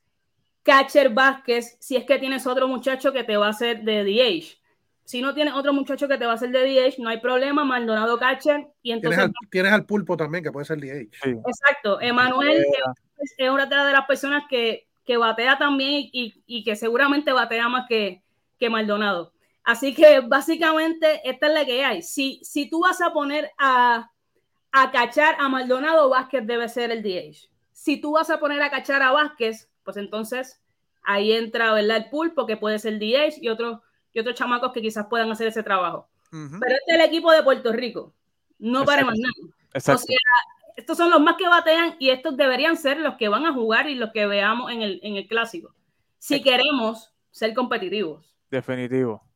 [0.63, 4.59] Catcher Vázquez, si es que tienes otro muchacho que te va a hacer de DH.
[5.05, 7.63] Si no tienes otro muchacho que te va a hacer de DH, no hay problema,
[7.63, 8.67] Maldonado Catcher.
[8.83, 11.09] Y entonces, tienes, al, tienes al pulpo también, que puede ser DH.
[11.23, 11.29] Sí.
[11.29, 11.99] Exacto.
[11.99, 12.63] Emanuel
[13.17, 17.67] es, es una de las personas que que batea también y, y, que seguramente batea
[17.67, 18.21] más que,
[18.59, 19.33] que Maldonado.
[19.69, 22.01] Así que básicamente esta es la que hay.
[22.01, 24.09] Si, si tú vas a poner a,
[24.71, 27.51] a cachar a Maldonado, Vázquez debe ser el DH.
[27.71, 30.59] Si tú vas a poner a cachar a Vázquez, pues entonces
[31.03, 31.97] ahí entra ¿verdad?
[31.97, 33.77] el pulpo, que puede ser DH, y otros
[34.11, 36.09] y otros chamacos que quizás puedan hacer ese trabajo.
[36.31, 36.59] Uh -huh.
[36.59, 38.15] Pero este es el equipo de Puerto Rico.
[38.57, 39.53] No para más nada.
[39.75, 40.01] Exacto.
[40.01, 40.17] O sea,
[40.77, 43.87] estos son los más que batean y estos deberían ser los que van a jugar
[43.87, 45.75] y los que veamos en el, en el clásico.
[46.17, 48.35] Si queremos ser competitivos.
[48.49, 49.28] Definitivo.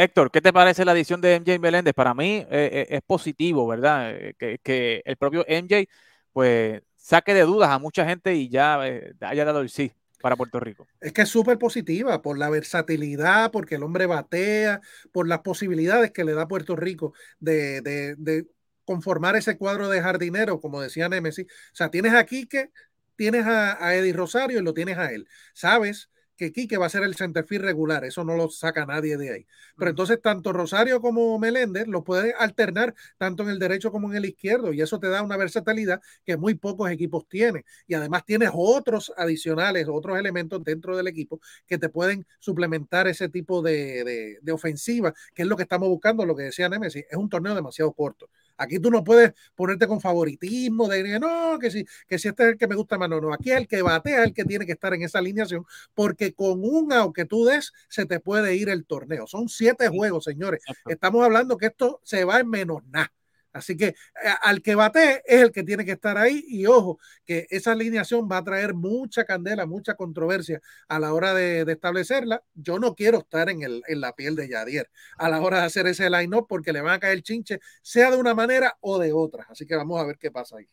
[0.00, 1.92] Héctor, ¿qué te parece la adición de MJ Meléndez?
[1.92, 4.10] Para mí eh, eh, es positivo, ¿verdad?
[4.10, 5.90] Eh, que, el propio MJ
[6.32, 9.92] pues saque de dudas a mucha gente y ya haya dado el sí
[10.22, 10.86] para Puerto Rico.
[11.02, 14.80] Es que es súper positiva por la versatilidad, porque el hombre batea,
[15.12, 18.46] por las posibilidades que le da Puerto Rico de
[18.86, 21.44] conformar ese cuadro de jardinero, como decía Nemesis.
[21.44, 22.70] O sea, tienes a Quique,
[23.16, 25.28] tienes a, a Eddie Rosario y lo tienes a él.
[25.52, 26.08] Sabes
[26.40, 29.46] que Quique va a ser el centerfield regular, eso no lo saca nadie de ahí.
[29.76, 34.16] Pero entonces tanto Rosario como Meléndez lo pueden alternar tanto en el derecho como en
[34.16, 37.62] el izquierdo y eso te da una versatilidad que muy pocos equipos tienen.
[37.86, 43.28] Y además tienes otros adicionales, otros elementos dentro del equipo que te pueden suplementar ese
[43.28, 47.04] tipo de, de, de ofensiva, que es lo que estamos buscando, lo que decía Nemesis,
[47.10, 48.30] es un torneo demasiado corto.
[48.60, 52.48] Aquí tú no puedes ponerte con favoritismo de no, que si, que si este es
[52.50, 53.32] el que me gusta más, no, no.
[53.32, 56.60] Aquí es el que batea, el que tiene que estar en esa alineación, porque con
[56.62, 59.26] un out que tú des, se te puede ir el torneo.
[59.26, 60.62] Son siete juegos, señores.
[60.86, 63.10] Estamos hablando que esto se va en menos nada.
[63.52, 63.94] Así que
[64.42, 68.28] al que bate es el que tiene que estar ahí y ojo que esa alineación
[68.30, 72.42] va a traer mucha candela, mucha controversia a la hora de, de establecerla.
[72.54, 74.88] Yo no quiero estar en, el, en, la piel de Yadier
[75.18, 78.16] a la hora de hacer ese line-up porque le van a caer chinche, sea de
[78.16, 79.46] una manera o de otra.
[79.48, 80.68] Así que vamos a ver qué pasa ahí.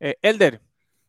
[0.00, 0.60] Eh, Elder,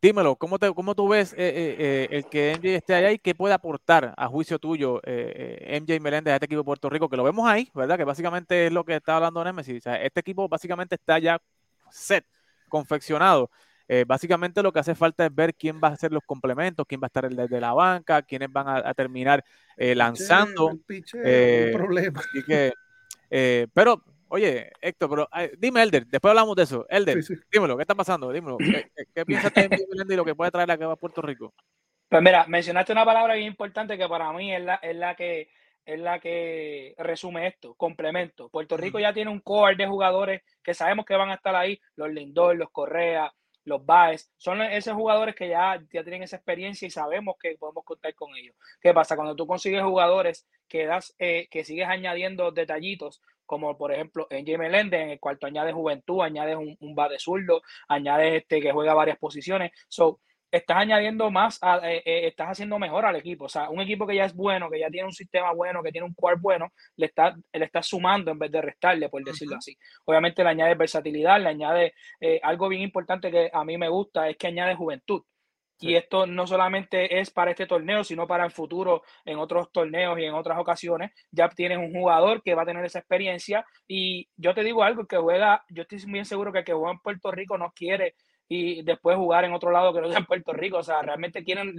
[0.04, 1.38] dímelo, ¿cómo, te, cómo tú ves eh,
[1.80, 6.00] eh, el que MJ esté allá y qué puede aportar a juicio tuyo eh, MJ
[6.02, 7.08] Meléndez a este equipo de Puerto Rico?
[7.10, 7.98] Que lo vemos ahí, ¿verdad?
[7.98, 9.78] Que básicamente es lo que está hablando Nemesis.
[9.78, 11.42] O sea, este equipo básicamente está ya
[11.90, 12.26] set,
[12.68, 13.50] confeccionado.
[13.88, 17.02] Eh, básicamente lo que hace falta es ver quién va a hacer los complementos, quién
[17.02, 19.44] va a estar desde la banca, quiénes van a, a terminar
[19.78, 20.78] eh, lanzando.
[20.86, 22.20] Picheo, el Eh, problema.
[22.20, 22.74] así que,
[23.30, 24.04] eh, pero
[24.34, 26.88] Oye, Héctor, pero ay, dime, Elder, después hablamos de eso.
[26.90, 27.42] Elder, Sí, sí.
[27.52, 28.32] dímelo, ¿qué está pasando?
[28.32, 28.58] Dímelo.
[28.58, 29.70] ¿Qué, qué, qué piensas de
[30.10, 31.54] y lo que puede traer acá a Puerto Rico?
[32.10, 35.50] Pues mira, mencionaste una palabra bien importante que para mí es la, es la que
[35.86, 38.50] es la que resume esto, complemento.
[38.50, 41.80] Puerto Rico ya tiene un core de jugadores que sabemos que van a estar ahí,
[41.96, 43.32] los Lindor, los Correa,
[43.66, 47.84] los Baez, son esos jugadores que ya, ya tienen esa experiencia y sabemos que podemos
[47.84, 48.56] contar con ellos.
[48.82, 49.16] ¿Qué pasa?
[49.16, 54.46] Cuando tú consigues jugadores que das, eh, que sigues añadiendo detallitos, como por ejemplo en
[54.46, 54.58] J.
[54.58, 58.72] Meléndez, en el cual tú añades juventud, añades un, un bate zurdo, añades este que
[58.72, 59.72] juega varias posiciones.
[59.88, 60.20] So,
[60.54, 63.46] estás añadiendo más, a, eh, eh, estás haciendo mejor al equipo.
[63.46, 65.92] O sea, un equipo que ya es bueno, que ya tiene un sistema bueno, que
[65.92, 69.54] tiene un core bueno, le está, le está sumando en vez de restarle, por decirlo
[69.54, 69.60] uh -huh.
[69.60, 69.78] así.
[70.06, 74.30] Obviamente le añade versatilidad, le añade eh, algo bien importante que a mí me gusta,
[74.30, 75.24] es que añade juventud.
[75.78, 75.90] Sí.
[75.90, 80.18] Y esto no solamente es para este torneo, sino para el futuro en otros torneos
[80.20, 81.12] y en otras ocasiones.
[81.32, 83.66] Ya tienes un jugador que va a tener esa experiencia.
[83.88, 86.92] Y yo te digo algo, que juega, yo estoy bien seguro que el que juega
[86.92, 88.16] en Puerto Rico no quiere
[88.56, 90.78] y después jugar en otro lado que no sea en Puerto Rico.
[90.78, 91.76] O sea, realmente quieren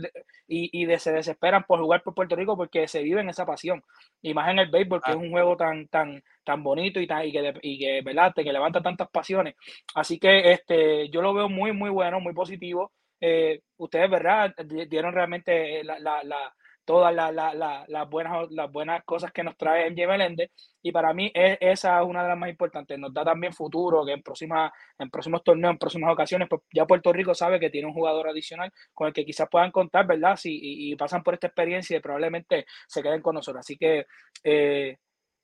[0.49, 3.47] y, y de, se desesperan por jugar por Puerto Rico porque se vive en esa
[3.47, 3.83] pasión.
[4.23, 5.15] Y más en el béisbol, que ah.
[5.15, 8.33] es un juego tan, tan, tan bonito y, tan, y que, y que, ¿verdad?
[8.35, 9.55] que levanta tantas pasiones.
[9.95, 12.93] Así que este, yo lo veo muy, muy bueno, muy positivo.
[13.27, 14.55] Eh, ustedes, ¿verdad?
[14.87, 16.53] Dieron realmente la
[16.85, 20.51] todas las la, la, la buenas, las buenas cosas que nos trae MJ Meléndez
[20.83, 22.99] y para mí es, esa es una de las más importantes.
[22.99, 26.87] Nos da también futuro que en, próxima, en próximos torneos, en próximas ocasiones, pues ya
[26.87, 30.37] Puerto Rico sabe que tiene un jugador adicional con el que quizás puedan contar, ¿verdad?
[30.37, 33.61] Si, y pasan por esta experiencia y probablemente se queden con nosotros.
[33.61, 34.07] Así que
[34.43, 34.99] eh,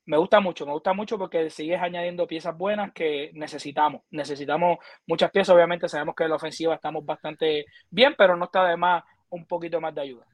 [0.05, 4.01] me gusta mucho, me gusta mucho porque sigues añadiendo piezas buenas que necesitamos.
[4.09, 8.67] Necesitamos muchas piezas, obviamente sabemos que en la ofensiva estamos bastante bien, pero no está
[8.67, 10.25] de más un poquito más de ayuda.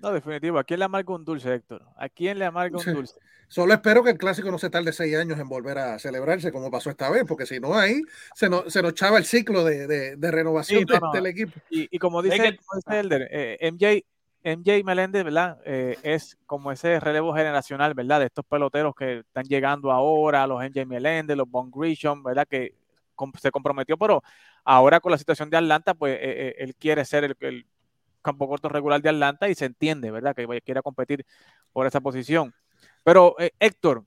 [0.00, 0.58] No, definitivo.
[0.58, 1.82] ¿A quién le amarga un dulce, Héctor?
[1.96, 3.18] ¿A quién le amarga un dulce?
[3.48, 6.70] Solo espero que el clásico no se tarde seis años en volver a celebrarse como
[6.70, 8.02] pasó esta vez, porque si no ahí
[8.34, 11.12] se nos, se nos echaba el ciclo de, de, de renovación sí, no, no.
[11.12, 11.52] del equipo.
[11.70, 12.56] Y, y como dice, que...
[12.56, 14.04] como dice Elder, eh, MJ,
[14.44, 15.58] MJ Meléndez, ¿verdad?
[15.64, 18.20] Eh, es como ese relevo generacional, ¿verdad?
[18.20, 22.46] De estos peloteros que están llegando ahora, los MJ Meléndez, los Von Grisham, ¿verdad?
[22.46, 22.74] Que
[23.40, 24.22] se comprometió, pero
[24.64, 27.66] ahora con la situación de Atlanta, pues eh, eh él quiere ser el,
[28.22, 30.34] campo corto regular de Atlanta y se entiende, ¿verdad?
[30.34, 31.26] Que quiera competir
[31.72, 32.54] por esa posición.
[33.02, 34.04] Pero, Héctor,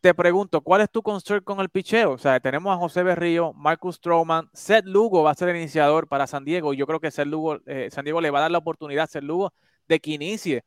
[0.00, 2.12] te pregunto, ¿cuál es tu concern con el picheo?
[2.12, 6.08] O sea, tenemos a José Berrío, Marcus Stroman, Seth Lugo va a ser el iniciador
[6.08, 7.60] para San Diego y yo creo que Seth Lugo,
[7.90, 9.52] San Diego le va a dar la oportunidad a Seth Lugo
[9.88, 10.64] de que inicie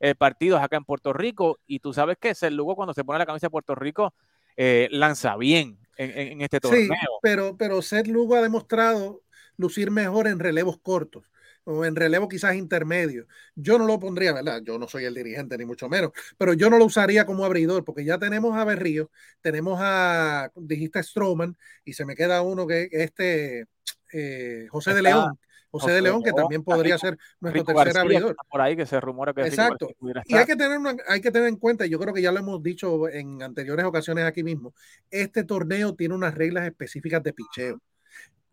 [0.00, 3.18] eh, partidos acá en Puerto Rico y tú sabes que Seth Lugo cuando se pone
[3.18, 4.12] la camisa de Puerto Rico
[4.56, 6.82] eh, lanza bien en, este torneo.
[6.82, 6.88] Sí,
[7.22, 9.22] pero, pero Seth Lugo ha demostrado
[9.56, 11.24] lucir mejor en relevos cortos
[11.64, 13.26] o en relevo quizás intermedio.
[13.54, 14.62] Yo no lo pondría, ¿verdad?
[14.62, 17.84] Yo no soy el dirigente, ni mucho menos, pero yo no lo usaría como abridor,
[17.84, 19.10] porque ya tenemos a Berrío,
[19.40, 23.66] tenemos a, dijiste Stroman, y se me queda uno que este,
[24.12, 25.38] eh, José de León.
[25.80, 28.36] José, de León, que también podría ser nuestro Rico tercer García abridor.
[28.50, 29.88] por ahí que se rumora que Exacto.
[30.26, 32.32] Y hay que, tener una- hay que tener en cuenta, y yo creo que ya
[32.32, 34.74] lo hemos dicho en anteriores ocasiones aquí mismo,
[35.10, 37.80] este torneo tiene unas reglas específicas de picheo.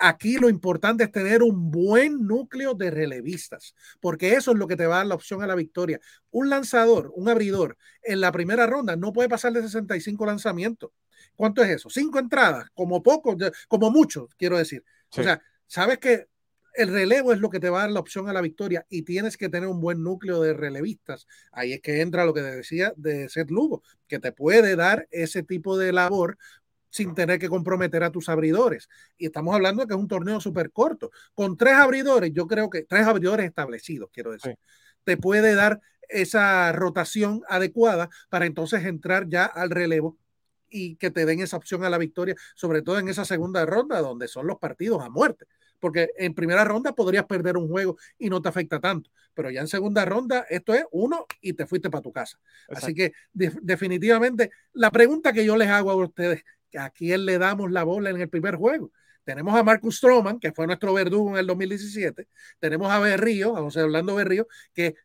[0.04, 4.76] Aquí lo importante es tener un buen núcleo de relevistas, porque eso es lo que
[4.76, 6.00] te va a dar la opción a la victoria.
[6.32, 10.90] Un lanzador, un abridor, en la primera ronda no puede pasar de 65 lanzamientos.
[11.36, 11.90] ¿Cuánto es eso?
[11.92, 14.84] Cinco entradas, como poco, como mucho, quiero decir.
[15.12, 15.22] Sí.
[15.22, 16.28] O sea, sabes que
[16.74, 19.04] el relevo es lo que te va a dar la opción a la victoria y
[19.04, 21.28] tienes que tener un buen núcleo de relevistas.
[21.52, 25.08] Ahí es que entra lo que te decía de Seth Lugo, que te puede dar
[25.12, 26.38] ese tipo de labor
[26.90, 28.90] sin tener que comprometer a tus abridores.
[29.18, 31.12] Y estamos hablando de que es un torneo súper corto.
[31.34, 34.56] Con tres abridores, yo creo que tres abridores establecidos, quiero decir,
[35.04, 40.18] te puede dar esa rotación adecuada para entonces entrar ya al relevo
[40.70, 44.02] y que te den esa opción a la victoria, sobre todo en esa segunda ronda,
[44.02, 45.46] donde son los partidos a muerte.
[45.82, 49.62] Porque en primera ronda podrías perder un juego y no te afecta tanto, pero ya
[49.62, 52.40] en segunda ronda esto es uno y te fuiste para tu casa.
[52.72, 56.44] Así que de- definitivamente la pregunta que yo les hago a ustedes,
[56.80, 58.92] ¿a quién le damos la bola en el primer juego?
[59.24, 62.28] Tenemos a Marcus Stroman, que fue nuestro verdugo en el 2017.
[62.60, 64.96] Tenemos a Berrío, a José Orlando Berrío, que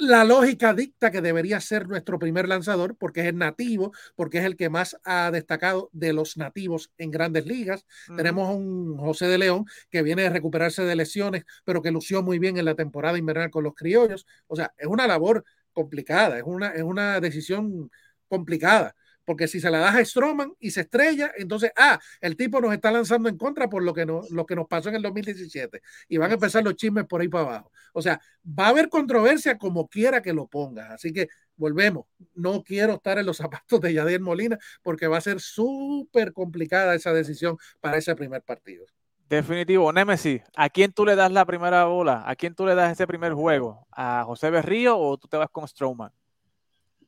[0.00, 4.44] la lógica dicta que debería ser nuestro primer lanzador porque es el nativo, porque es
[4.44, 7.86] el que más ha destacado de los nativos en grandes ligas.
[8.16, 12.22] Tenemos a un José de León que viene de recuperarse de lesiones, pero que lució
[12.22, 14.26] muy bien en la temporada invernal con los criollos.
[14.46, 17.90] O sea, es una labor complicada, es una, es una decisión
[18.28, 18.94] complicada.
[19.24, 22.72] Porque si se la das a Stroman y se estrella, entonces, ah, el tipo nos
[22.72, 25.80] está lanzando en contra por lo que, no, lo que nos pasó en el 2017.
[26.08, 27.72] Y van a empezar los chismes por ahí para abajo.
[27.92, 30.90] O sea, va a haber controversia como quiera que lo pongas.
[30.90, 32.06] Así que volvemos.
[32.34, 36.94] No quiero estar en los zapatos de Yadier Molina porque va a ser súper complicada
[36.94, 38.86] esa decisión para ese primer partido.
[39.30, 39.92] Definitivo.
[39.92, 42.24] Nemesis, ¿a quién tú le das la primera bola?
[42.26, 43.86] ¿A quién tú le das ese primer juego?
[43.92, 46.10] ¿A José Berrío o tú te vas con Strowman?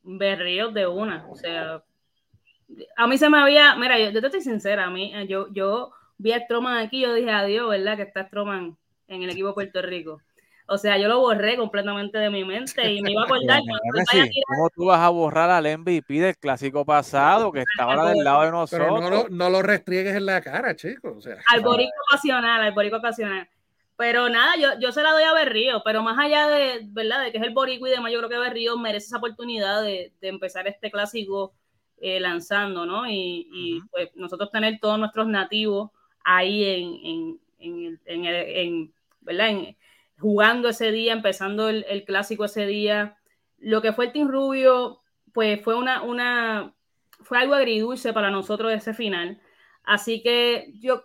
[0.05, 1.27] Berríos de una.
[1.29, 1.83] O sea,
[2.97, 5.49] a mí se me había, mira, yo, yo te estoy sincera, a mí, eh, yo,
[5.53, 7.97] yo vi a Stroman aquí, yo dije adiós, ¿verdad?
[7.97, 8.77] Que está Stroman
[9.09, 10.21] en el equipo de Puerto Rico.
[10.67, 13.79] O sea, yo lo borré completamente de mi mente y me iba a acordar Pero,
[13.83, 14.29] cuando tirar.
[14.47, 18.43] ¿cómo tú vas a borrar al MVP del clásico pasado que está ahora del lado
[18.43, 19.01] de Pero nosotros?
[19.01, 21.13] no lo, no lo restriegues en la cara, chicos.
[21.17, 23.49] O sea, al borico ocasional, al borico ocasional.
[23.97, 27.23] Pero nada, yo, yo se la doy a Berrío, pero más allá de, ¿verdad?
[27.23, 30.13] De que es el borico y demás, yo creo que Berrío merece esa oportunidad de,
[30.21, 31.53] de empezar este clásico
[32.03, 33.09] eh, lanzando, ¿no?
[33.09, 33.89] Y, y, Ujú.
[33.91, 35.91] pues nosotros tener todos nuestros nativos
[36.25, 39.49] ahí en, en, en, el- en ¿verdad?
[39.51, 39.77] En-
[40.19, 43.17] jugando ese día, empezando el, el clásico ese día.
[43.59, 45.01] Lo que fue el Team Rubio,
[45.33, 46.75] pues fue una, una,
[47.23, 49.41] fue algo agridulce para nosotros ese final.
[49.85, 51.05] Así que yo,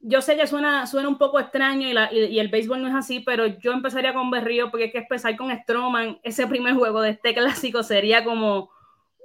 [0.00, 2.88] yo sé que suena, suena un poco extraño y, la, y, y el béisbol no
[2.88, 6.74] es así, pero yo empezaría con Berrío porque es que empezar con Stroman, ese primer
[6.74, 8.70] juego de este clásico sería como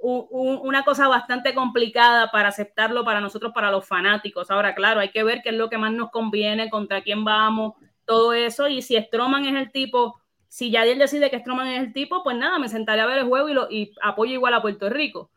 [0.04, 4.50] un, un, una cosa bastante complicada para aceptarlo para nosotros, para los fanáticos.
[4.50, 7.72] Ahora, claro, hay que ver qué es lo que más nos conviene, contra quién vamos,
[8.04, 8.68] todo eso.
[8.68, 12.36] Y si Stroman es el tipo, si Yadier decide que Stroman es el tipo, pues
[12.36, 15.30] nada, me sentaré a ver el juego y, lo, y apoyo igual a Puerto Rico.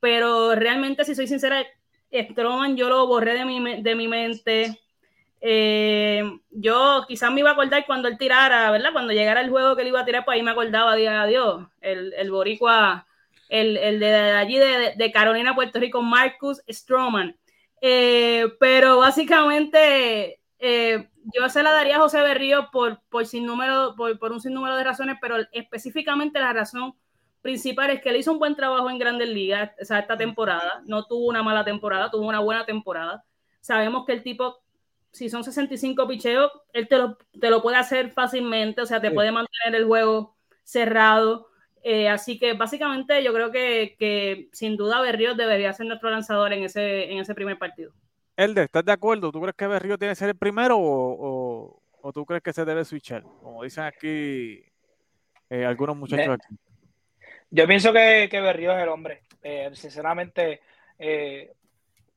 [0.00, 1.64] Pero realmente, si soy sincera,
[2.12, 4.80] Stroman yo lo borré de mi, de mi mente.
[5.40, 8.92] Eh, yo quizás me iba a acordar cuando él tirara, ¿verdad?
[8.92, 11.68] Cuando llegara el juego que él iba a tirar, pues ahí me acordaba, día adiós,
[11.80, 13.06] el, el boricua,
[13.48, 17.36] el, el de allí de, de, Carolina, Puerto Rico, Marcus Stroman.
[17.80, 23.94] Eh, pero básicamente eh, yo se la daría a José Berrío por, por, sin número,
[23.96, 26.94] por, por un sinnúmero de razones, pero específicamente la razón
[27.42, 30.82] principal es que él hizo un buen trabajo en Grandes Ligas o sea, esta temporada,
[30.86, 33.24] no tuvo una mala temporada, tuvo una buena temporada.
[33.60, 34.58] Sabemos que el tipo,
[35.12, 39.08] si son 65 picheos, él te lo, te lo puede hacer fácilmente, o sea, te
[39.08, 39.14] sí.
[39.14, 41.47] puede mantener el juego cerrado.
[41.90, 46.52] Eh, así que básicamente yo creo que, que, sin duda Berrío debería ser nuestro lanzador
[46.52, 47.92] en ese, en ese primer partido.
[48.36, 49.32] Elder, ¿estás de acuerdo?
[49.32, 52.52] ¿Tú crees que Berrío tiene que ser el primero o, o, o tú crees que
[52.52, 53.22] se debe switchar?
[53.22, 54.62] Como dicen aquí
[55.48, 56.56] eh, algunos muchachos aquí.
[57.50, 59.22] Yo pienso que, que Berrío es el hombre.
[59.42, 60.60] Eh, sinceramente,
[60.98, 61.52] eh,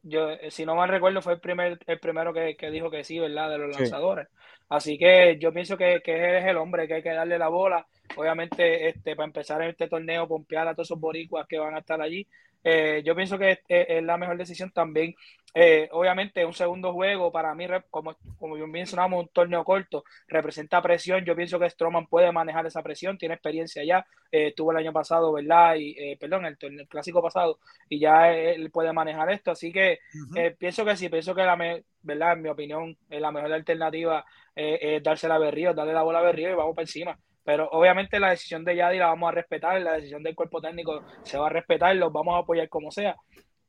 [0.03, 3.19] yo, si no mal recuerdo, fue el, primer, el primero que, que dijo que sí,
[3.19, 3.49] ¿verdad?
[3.49, 3.83] De los Sí.
[3.83, 4.27] lanzadores.
[4.67, 7.87] Así que yo pienso que, que es el hombre, que hay que darle la bola.
[8.15, 12.01] Obviamente, este, para empezar este torneo, pompear a todos esos boricuas que van a estar
[12.01, 12.27] allí.
[12.63, 15.15] Eh, yo pienso que es, es, la mejor decisión también.
[15.53, 20.81] Eh, obviamente, un segundo juego para mí, como, como bien mencionamos, un torneo corto, representa
[20.81, 21.25] presión.
[21.25, 24.05] Yo pienso que Stroman puede manejar esa presión, tiene experiencia ya.
[24.31, 25.75] Eh, estuvo el año pasado, ¿verdad?
[25.75, 27.59] Y, eh, perdón, el, el, clásico pasado,
[27.89, 29.51] y ya él puede manejar esto.
[29.51, 30.57] Así que uh -huh.
[30.57, 32.33] pienso que sí, pienso que la, me, ¿verdad?
[32.33, 36.51] En mi opinión, la mejor alternativa es dársela a Berrío, darle la bola a Berrío
[36.51, 37.17] y vamos para encima.
[37.43, 41.03] Pero obviamente la decisión de Yadi la vamos a respetar, la decisión del cuerpo técnico
[41.23, 43.15] se va a respetar, los vamos a apoyar como sea.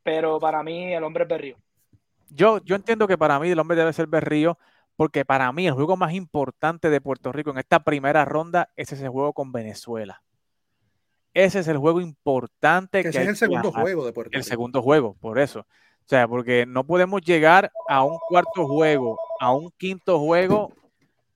[0.03, 1.57] Pero para mí el hombre es Berrío.
[2.29, 4.59] Yo, yo entiendo que para mí el hombre debe ser Berrío,
[4.97, 8.93] porque para mí el juego más importante de Puerto Rico en esta primera ronda es
[8.93, 10.23] ese juego con Venezuela.
[11.35, 12.99] Ese es el juego importante.
[12.99, 14.39] Que, que ese es el segundo juego de Puerto Rico.
[14.39, 15.61] El segundo juego, por eso.
[15.61, 20.73] O sea, porque no podemos llegar a un cuarto juego, a un quinto juego, o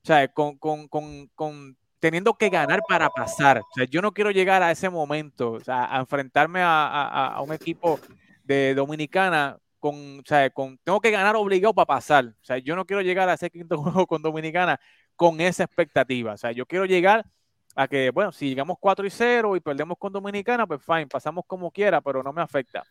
[0.03, 1.77] sea, con, con, con, con
[2.07, 3.59] teniendo que ganar para pasar.
[3.59, 7.53] O sea, yo no quiero llegar a ese momento, o sea, a enfrentarme a, un
[7.53, 7.99] equipo
[8.45, 12.27] de Dominicana con, o sea, con, tengo que ganar obligado para pasar.
[12.27, 14.79] O sea, yo no quiero llegar a ese quinto juego con Dominicana
[15.17, 16.35] con esa expectativa.
[16.35, 17.27] O sea, yo quiero llegar
[17.75, 21.43] a que, bueno, si llegamos 4 y 0 y perdemos con Dominicana, pues fine, pasamos
[21.45, 22.85] como quiera, pero no me afecta.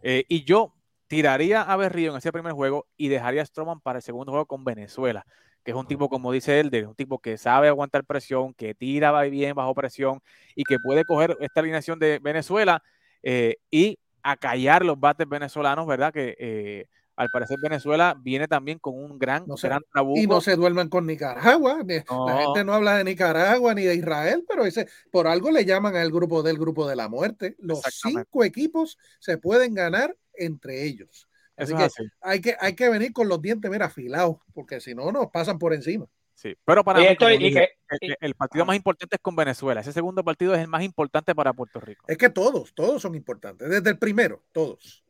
[0.00, 0.72] Eh, y yo
[1.08, 4.46] tiraría a Berrío en ese primer juego y dejaría a Stroman para el segundo juego
[4.46, 5.26] con Venezuela,
[5.64, 9.20] que es un tipo, como dice él, un tipo que sabe aguantar presión, que tira
[9.22, 10.20] bien bajo presión
[10.54, 12.82] y que puede coger esta alineación de Venezuela
[13.22, 16.12] eh, y acallar los bates venezolanos, ¿verdad?
[16.12, 16.86] Que eh,
[17.18, 20.20] al parecer Venezuela viene también con un gran, no sé, gran trabuco.
[20.20, 21.82] Y no se duerman con Nicaragua.
[22.08, 22.28] No.
[22.28, 25.96] La gente no habla de Nicaragua ni de Israel, pero ese, por algo le llaman
[25.96, 27.56] al grupo del grupo de la muerte.
[27.58, 31.27] Los cinco equipos se pueden ganar entre ellos.
[31.58, 32.04] Así que, así.
[32.20, 35.58] Hay que hay que venir con los dientes, mira, afilados, porque si no, nos pasan
[35.58, 36.06] por encima.
[36.34, 39.80] Sí, pero para mí, esto, y que, el, el, partido más importante es con Venezuela.
[39.80, 42.04] Ese segundo partido es el más importante para Puerto Rico.
[42.06, 43.68] Es que todos, todos son importantes.
[43.68, 45.04] Desde el primero, todos.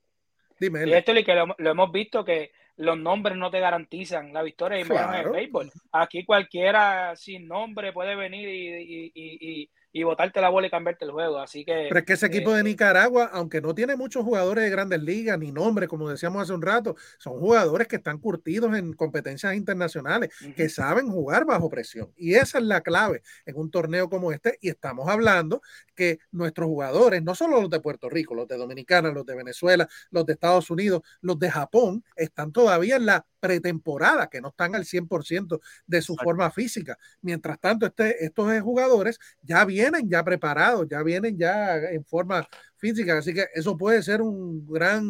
[0.59, 0.87] Dime.
[0.87, 4.43] Y esto es que lo, lo, hemos visto que los nombres no te garantizan la
[4.43, 5.13] victoria y claro.
[5.13, 5.71] en el béisbol.
[5.93, 11.11] Aquí cualquiera sin nombre puede venir y, y, y, botarte la bola y cambiarte el
[11.11, 11.39] juego.
[11.39, 11.87] Así que.
[11.89, 15.03] Pero es que ese equipo eh, de Nicaragua, aunque no tiene muchos jugadores de grandes
[15.03, 19.55] ligas ni nombre, como decíamos hace un rato, son jugadores que están curtidos en competencias
[19.55, 20.55] internacionales, uh -huh.
[20.55, 22.13] que saben jugar bajo presión.
[22.17, 24.59] Y esa es la clave en un torneo como este.
[24.61, 25.63] Y estamos hablando
[25.95, 29.89] que nuestros jugadores, no solo los de Puerto Rico, los de Dominicana, los de Venezuela,
[30.11, 34.75] los de Estados Unidos, los de Japón, están todavía en la pretemporada, que no están
[34.75, 36.25] al 100% de su Exacto.
[36.25, 36.99] forma física.
[37.23, 43.19] Mientras tanto, este, estos jugadores ya vienen ya preparados, ya vienen ya en forma física,
[43.19, 45.05] así que eso puede ser un gran,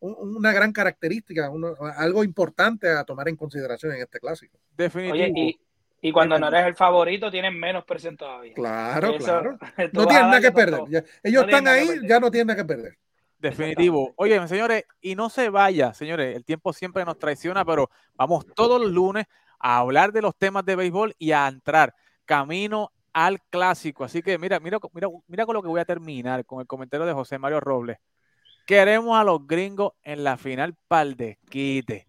[0.00, 4.58] un, una gran característica, uno, algo importante a tomar en consideración en este clásico.
[4.76, 5.14] Definitivo.
[5.14, 5.60] Oye, y,
[6.02, 8.54] y cuando no eres el favorito, tienes menos presión todavía.
[8.54, 9.58] Claro, Eso, claro.
[9.92, 10.80] No tienes nada que perder.
[10.88, 12.98] Ya, ellos no están ahí, ya no tienen nada que perder.
[13.40, 14.12] Definitivo.
[14.16, 18.80] Oye, señores, y no se vaya, señores, el tiempo siempre nos traiciona, pero vamos todos
[18.80, 19.26] los lunes
[19.58, 21.94] a hablar de los temas de béisbol y a entrar
[22.26, 24.04] camino al clásico.
[24.04, 27.06] Así que mira, mira, mira, mira con lo que voy a terminar, con el comentario
[27.06, 27.98] de José Mario Robles.
[28.66, 32.06] Queremos a los gringos en la final pal de quite.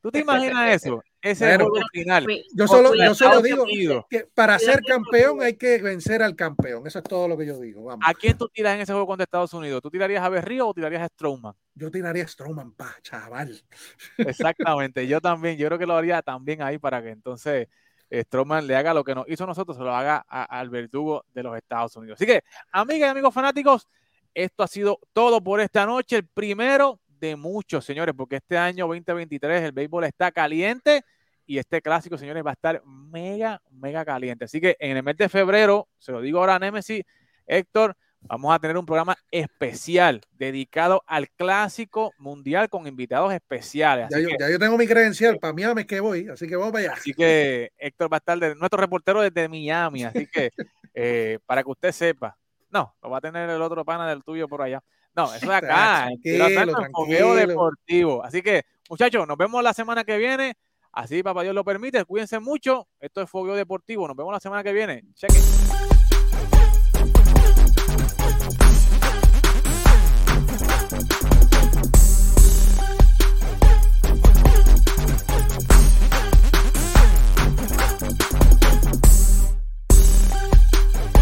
[0.00, 1.02] ¿Tú te imaginas eso?
[1.22, 2.26] Ese es el final.
[2.52, 3.64] Yo solo, yo solo digo
[4.10, 6.84] que para ser campeón hay que vencer al campeón.
[6.86, 7.84] Eso es todo lo que yo digo.
[7.84, 8.04] Vamos.
[8.06, 9.80] ¿A quién tú tiras en ese juego contra Estados Unidos?
[9.80, 11.54] ¿Tú tirarías a Berrío o tirarías a Strowman?
[11.74, 13.62] Yo tiraría a Strowman, pa, chaval.
[14.18, 15.06] Exactamente.
[15.06, 15.56] yo también.
[15.56, 17.68] Yo creo que lo haría también ahí para que entonces
[18.12, 21.44] Strowman le haga lo que nos hizo nosotros, se lo haga a, al verdugo de
[21.44, 22.16] los Estados Unidos.
[22.16, 22.42] Así que,
[22.72, 23.88] amigas y amigos fanáticos,
[24.34, 26.16] esto ha sido todo por esta noche.
[26.16, 31.04] El primero de muchos, señores, porque este año 2023 el béisbol está caliente
[31.46, 34.44] y este clásico, señores, va a estar mega, mega caliente.
[34.44, 37.04] Así que en el mes de febrero, se lo digo ahora a Nemesis,
[37.46, 44.08] Héctor, vamos a tener un programa especial dedicado al clásico mundial con invitados especiales.
[44.10, 46.72] Ya yo, que, ya, yo, tengo mi credencial para Miami que voy, así que vamos
[46.72, 46.94] para allá.
[46.94, 50.50] Así que Héctor va a estar de nuestro reportero desde Miami, así que
[50.94, 52.36] eh, para que usted sepa,
[52.70, 54.82] no, lo va a tener el otro pana del tuyo por allá.
[55.14, 57.34] No, eso de acá, tranquilo, tranquilo.
[57.34, 58.24] deportivo.
[58.24, 60.54] Así que, muchachos, nos vemos la semana que viene.
[60.92, 62.04] Así, papá Dios lo permite.
[62.04, 62.88] Cuídense mucho.
[63.00, 64.06] Esto es Fogueo Deportivo.
[64.06, 65.04] Nos vemos la semana que viene.
[65.14, 65.34] Cheque.